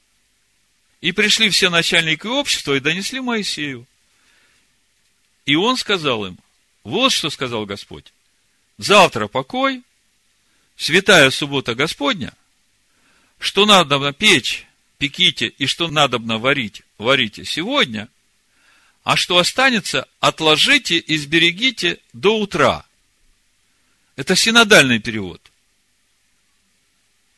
[1.01, 3.87] И пришли все начальники общества и донесли Моисею.
[5.45, 6.39] И он сказал им,
[6.83, 8.13] вот что сказал Господь.
[8.79, 9.83] Завтра покой,
[10.79, 12.33] святая суббота Господня,
[13.39, 14.66] что надо на печь
[14.97, 18.09] пеките, и что надобно варить, варите сегодня,
[19.05, 22.85] а что останется, отложите и сберегите до утра.
[24.16, 25.41] Это синодальный перевод.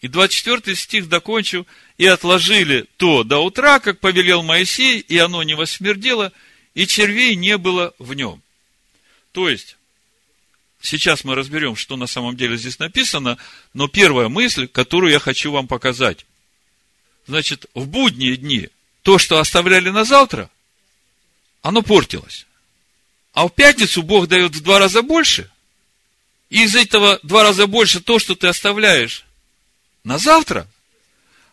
[0.01, 1.67] И 24 стих докончу.
[1.99, 6.33] и отложили то до утра, как повелел Моисей, и оно не восмердело,
[6.75, 8.43] и червей не было в нем.
[9.33, 9.77] То есть,
[10.81, 13.39] сейчас мы разберем, что на самом деле здесь написано,
[13.75, 16.27] но первая мысль, которую я хочу вам показать.
[17.27, 18.69] Значит, в будние дни
[19.03, 20.51] то, что оставляли на завтра,
[21.63, 22.47] оно портилось.
[23.33, 25.51] А в пятницу Бог дает в два раза больше,
[26.49, 29.25] и из этого два раза больше то, что ты оставляешь
[30.03, 30.67] на завтра,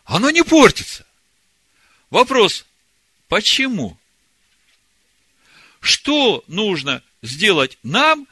[0.04, 1.06] оно не портится.
[2.10, 2.64] Вопрос,
[3.28, 3.96] почему?
[5.80, 8.26] Что нужно сделать нам,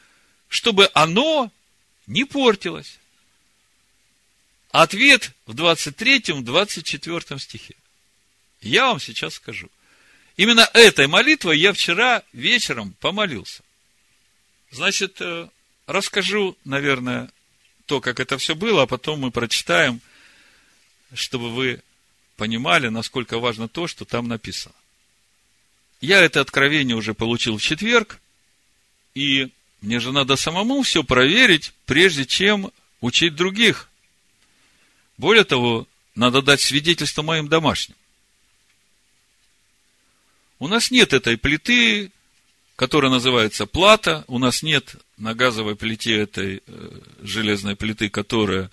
[0.47, 1.51] чтобы оно
[2.05, 2.99] не портилось?
[4.71, 7.75] Ответ в 23-24 стихе.
[8.61, 9.69] Я вам сейчас скажу.
[10.35, 13.63] Именно этой молитвой я вчера вечером помолился.
[14.69, 15.49] Значит, э,
[15.87, 17.31] расскажу, наверное,
[17.85, 20.01] то, как это все было, а потом мы прочитаем,
[21.13, 21.81] чтобы вы
[22.35, 24.75] понимали, насколько важно то, что там написано.
[26.01, 28.19] Я это откровение уже получил в четверг,
[29.15, 32.71] и мне же надо самому все проверить, прежде чем
[33.01, 33.89] учить других.
[35.17, 37.95] Более того, надо дать свидетельство моим домашним.
[40.59, 42.11] У нас нет этой плиты,
[42.75, 48.71] которая называется плата, у нас нет на газовой плите этой э, железной плиты, которая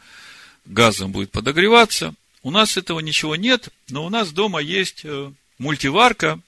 [0.65, 2.15] газом будет подогреваться.
[2.43, 6.41] У нас этого ничего нет, но у нас дома есть э, мультиварка.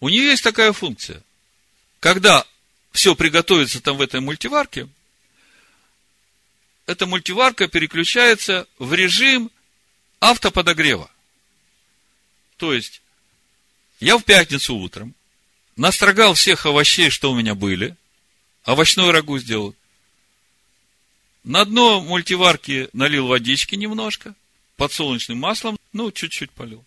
[0.00, 1.22] У нее есть такая функция.
[2.00, 2.44] Когда
[2.92, 4.88] все приготовится там в этой мультиварке,
[6.86, 9.50] эта мультиварка переключается в режим
[10.20, 11.10] автоподогрева.
[12.56, 13.02] То есть,
[14.00, 15.14] я в пятницу утром
[15.76, 17.96] настрогал всех овощей, что у меня были,
[18.64, 19.74] овощной рагу сделал.
[21.44, 24.34] На дно мультиварки налил водички немножко,
[24.76, 26.84] подсолнечным маслом, ну, чуть-чуть полил.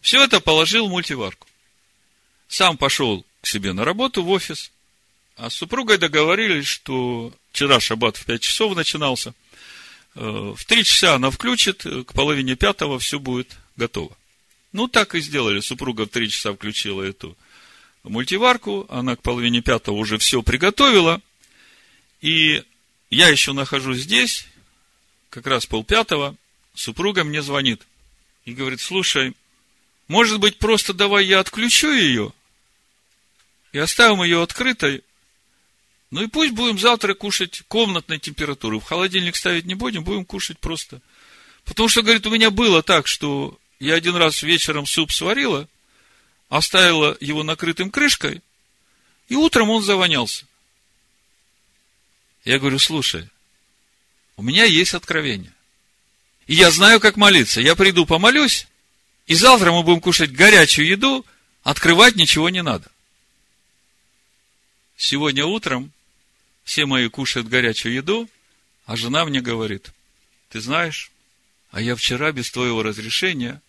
[0.00, 1.46] Все это положил в мультиварку.
[2.48, 4.70] Сам пошел к себе на работу, в офис.
[5.36, 9.34] А с супругой договорились, что вчера шаббат в 5 часов начинался.
[10.14, 14.16] Э, в 3 часа она включит, к половине пятого все будет готово.
[14.72, 15.60] Ну, так и сделали.
[15.60, 17.34] Супруга в три часа включила эту
[18.02, 21.22] мультиварку, она к половине пятого уже все приготовила,
[22.20, 22.62] и
[23.08, 24.46] я еще нахожусь здесь,
[25.30, 26.36] как раз полпятого,
[26.74, 27.86] супруга мне звонит
[28.44, 29.34] и говорит, слушай,
[30.08, 32.32] может быть, просто давай я отключу ее
[33.72, 35.02] и оставим ее открытой,
[36.10, 38.78] ну и пусть будем завтра кушать комнатной температуры.
[38.78, 41.00] В холодильник ставить не будем, будем кушать просто.
[41.64, 45.68] Потому что, говорит, у меня было так, что я один раз вечером суп сварила,
[46.48, 48.40] оставила его накрытым крышкой,
[49.28, 50.46] и утром он завонялся.
[52.44, 53.28] Я говорю, слушай,
[54.36, 55.52] у меня есть откровение.
[56.46, 57.60] И я знаю, как молиться.
[57.60, 58.68] Я приду, помолюсь,
[59.26, 61.26] и завтра мы будем кушать горячую еду,
[61.64, 62.88] открывать ничего не надо.
[64.96, 65.92] Сегодня утром
[66.66, 68.28] все мои кушают горячую еду,
[68.86, 69.92] а жена мне говорит,
[70.50, 71.12] ты знаешь,
[71.70, 73.62] а я вчера без твоего разрешения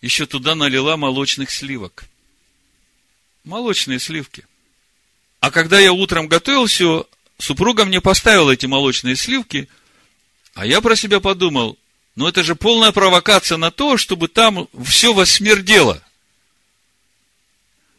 [0.00, 2.04] еще туда налила молочных сливок.
[3.44, 4.46] Молочные сливки.
[5.40, 7.06] А когда я утром готовил все,
[7.38, 9.68] супруга мне поставила эти молочные сливки,
[10.54, 11.78] а я про себя подумал,
[12.14, 16.02] ну это же полная провокация на то, чтобы там все восмердело.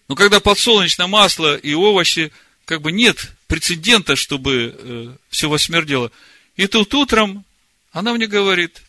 [0.07, 2.31] Но когда подсолнечное масло и овощи,
[2.65, 6.11] как бы нет прецедента, чтобы э, все восмердело.
[6.55, 7.45] И тут утром
[7.91, 8.81] она мне говорит,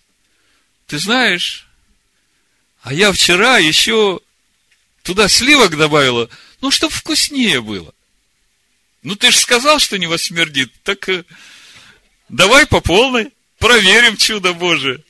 [0.86, 1.66] ты знаешь,
[2.82, 4.20] а я вчера еще
[5.02, 6.28] туда сливок добавила,
[6.60, 7.94] ну, чтобы вкуснее было.
[9.02, 10.72] Ну, ты же сказал, что не восмердит.
[10.82, 11.24] Так э,
[12.28, 15.02] давай по полной, проверим чудо Божие.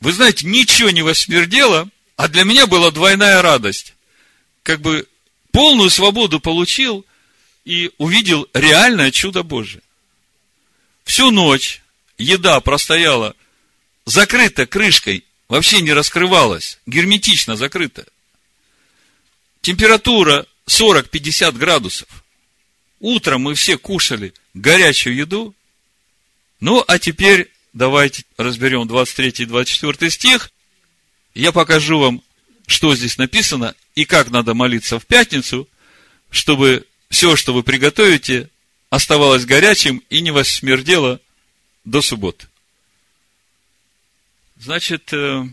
[0.00, 3.94] Вы знаете, ничего не восмердело, а для меня была двойная радость.
[4.62, 5.08] Как бы
[5.52, 7.06] полную свободу получил
[7.66, 9.82] и увидел реальное чудо Божие.
[11.04, 11.82] Всю ночь
[12.16, 13.34] еда простояла
[14.06, 18.06] закрыта крышкой вообще не раскрывалась, герметично закрыта.
[19.60, 22.08] Температура 40-50 градусов.
[23.00, 25.54] Утром мы все кушали горячую еду.
[26.60, 30.52] Ну, а теперь давайте разберем 23 и 24 стих.
[31.34, 32.22] Я покажу вам,
[32.68, 35.68] что здесь написано и как надо молиться в пятницу,
[36.30, 38.50] чтобы все, что вы приготовите,
[38.90, 41.20] оставалось горячим и не восмердело
[41.84, 42.48] до субботы.
[44.58, 45.44] Значит, э,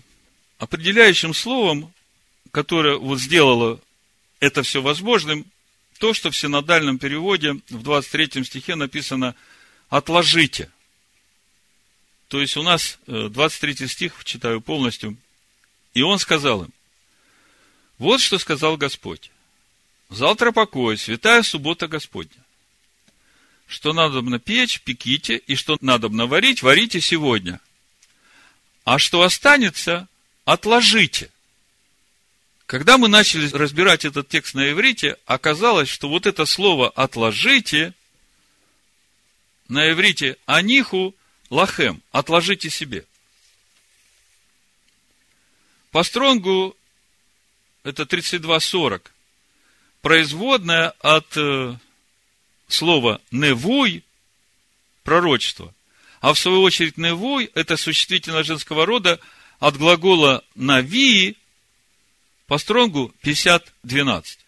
[0.57, 1.93] определяющим словом,
[2.51, 3.79] которое вот сделало
[4.39, 5.45] это все возможным,
[5.99, 9.35] то, что в синодальном переводе в 23 стихе написано
[9.89, 10.69] «отложите».
[12.27, 15.17] То есть у нас 23 э, стих, читаю полностью.
[15.93, 16.73] И он сказал им,
[17.99, 19.29] вот что сказал Господь.
[20.13, 22.45] Завтра покой, святая суббота Господня.
[23.65, 27.59] Что надо на печь, пеките, и что надо наварить, варите сегодня.
[28.83, 30.07] А что останется,
[30.45, 31.31] отложите.
[32.67, 37.95] Когда мы начали разбирать этот текст на иврите, оказалось, что вот это слово «отложите»
[39.67, 41.15] на иврите «аниху»
[41.49, 43.07] лахем, отложите себе.
[45.89, 46.77] По стронгу
[47.83, 49.09] это 32.40.
[50.03, 51.77] Производная от э,
[52.67, 54.03] слова невуй,
[55.03, 55.73] пророчество.
[56.19, 59.17] А в свою очередь невуй– это существительное женского рода
[59.59, 61.37] от глагола навии
[62.47, 64.39] по стронгу 50.12.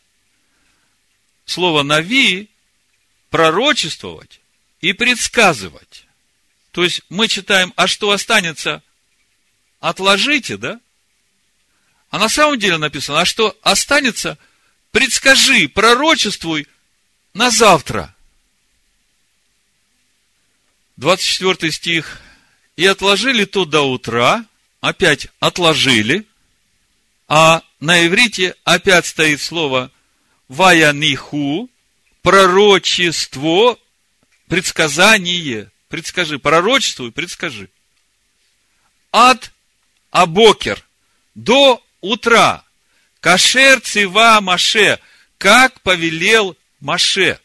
[1.46, 2.50] Слово навии–
[3.30, 4.42] пророчествовать
[4.82, 6.06] и предсказывать.
[6.72, 8.84] То есть мы читаем, а что останется,
[9.80, 10.82] отложите, да?
[12.10, 14.38] А на самом деле написано, а что останется,
[14.96, 16.68] предскажи, пророчествуй
[17.34, 18.16] на завтра.
[20.96, 22.22] 24 стих.
[22.78, 24.46] И отложили то до утра,
[24.80, 26.26] опять отложили,
[27.28, 29.92] а на иврите опять стоит слово
[30.48, 31.70] ваяниху,
[32.22, 33.78] пророчество,
[34.48, 37.70] предсказание предскажи, пророчествуй, предскажи.
[39.12, 39.52] От
[40.12, 40.86] Абокер
[41.34, 42.65] до утра.
[43.26, 45.00] Кашер цива Маше,
[45.40, 47.40] как повелел Маше.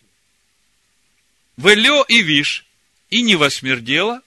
[1.56, 2.66] Велё и виш,
[3.08, 4.20] и не восмердело,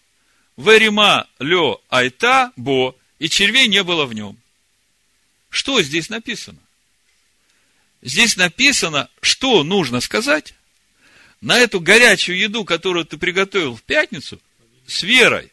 [0.58, 4.36] Верима лё айта бо, и червей не было в нем.
[5.51, 6.58] Что здесь написано?
[8.01, 10.56] Здесь написано, что нужно сказать,
[11.39, 14.41] на эту горячую еду, которую ты приготовил в пятницу,
[14.88, 15.51] с верой.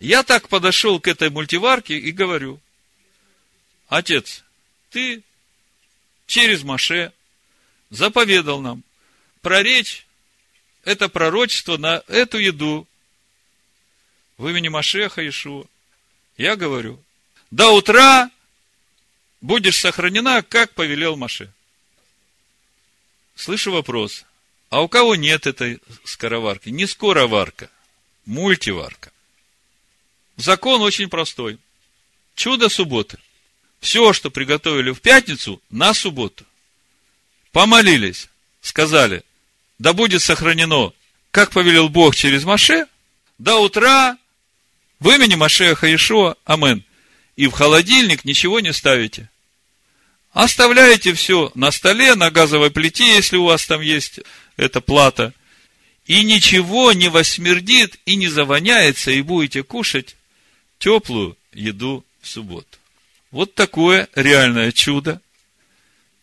[0.00, 2.60] Я так подошел к этой мультиварке и говорю,
[3.88, 4.44] отец,
[4.90, 5.22] ты
[6.26, 7.12] через Маше
[7.90, 8.84] заповедал нам
[9.40, 10.06] проречь
[10.84, 12.86] это пророчество на эту еду
[14.38, 15.66] в имени Машеха Ишуа.
[16.36, 17.02] Я говорю,
[17.50, 18.30] до утра
[19.40, 21.52] будешь сохранена, как повелел Маше.
[23.34, 24.24] Слышу вопрос.
[24.70, 26.68] А у кого нет этой скороварки?
[26.68, 27.70] Не скороварка,
[28.24, 29.12] мультиварка.
[30.36, 31.58] Закон очень простой.
[32.34, 33.18] Чудо субботы.
[33.80, 36.44] Все, что приготовили в пятницу, на субботу.
[37.52, 38.28] Помолились,
[38.60, 39.22] сказали,
[39.78, 40.92] да будет сохранено,
[41.30, 42.86] как повелел Бог через Маше,
[43.38, 44.18] до утра
[44.98, 46.84] в имени Машеха Иешуа, амен.
[47.36, 49.30] И в холодильник ничего не ставите.
[50.32, 54.20] Оставляете все на столе, на газовой плите, если у вас там есть
[54.56, 55.32] эта плата.
[56.06, 60.16] И ничего не восмердит и не завоняется, и будете кушать
[60.78, 62.77] теплую еду в субботу.
[63.30, 65.20] Вот такое реальное чудо,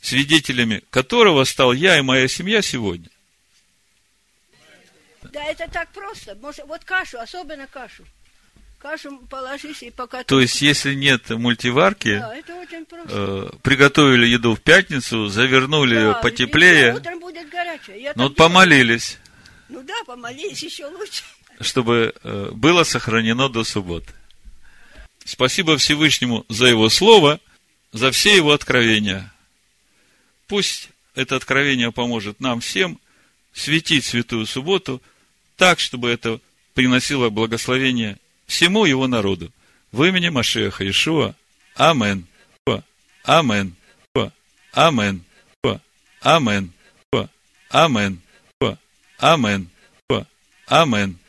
[0.01, 3.09] свидетелями которого стал я и моя семья сегодня.
[5.31, 6.35] Да, это так просто.
[6.41, 8.05] Может, вот кашу, особенно кашу.
[8.79, 10.23] Кашу положись и пока...
[10.23, 12.35] То есть, если нет мультиварки, да,
[13.09, 18.13] э, приготовили еду в пятницу, завернули да, ее потеплее, утром будет горячая.
[18.15, 19.17] ну, вот помолились.
[19.69, 21.23] Ну да, помолились еще лучше.
[21.59, 24.13] Чтобы э, было сохранено до субботы.
[25.25, 27.39] Спасибо Всевышнему за его слово,
[27.91, 29.33] за все его откровения.
[30.47, 32.99] Пусть это откровение поможет нам всем
[33.51, 35.01] светить святую субботу
[35.57, 36.39] так, чтобы это
[36.75, 39.51] приносило благословение всему его народу.
[39.91, 41.33] В имени Машеха Ишуа.
[41.75, 42.27] Амен.
[43.23, 43.75] Амен.
[44.73, 45.23] Амен.
[46.21, 46.71] Амен.
[47.71, 48.21] Амен.
[49.17, 49.69] Амен.
[50.67, 51.19] Амен.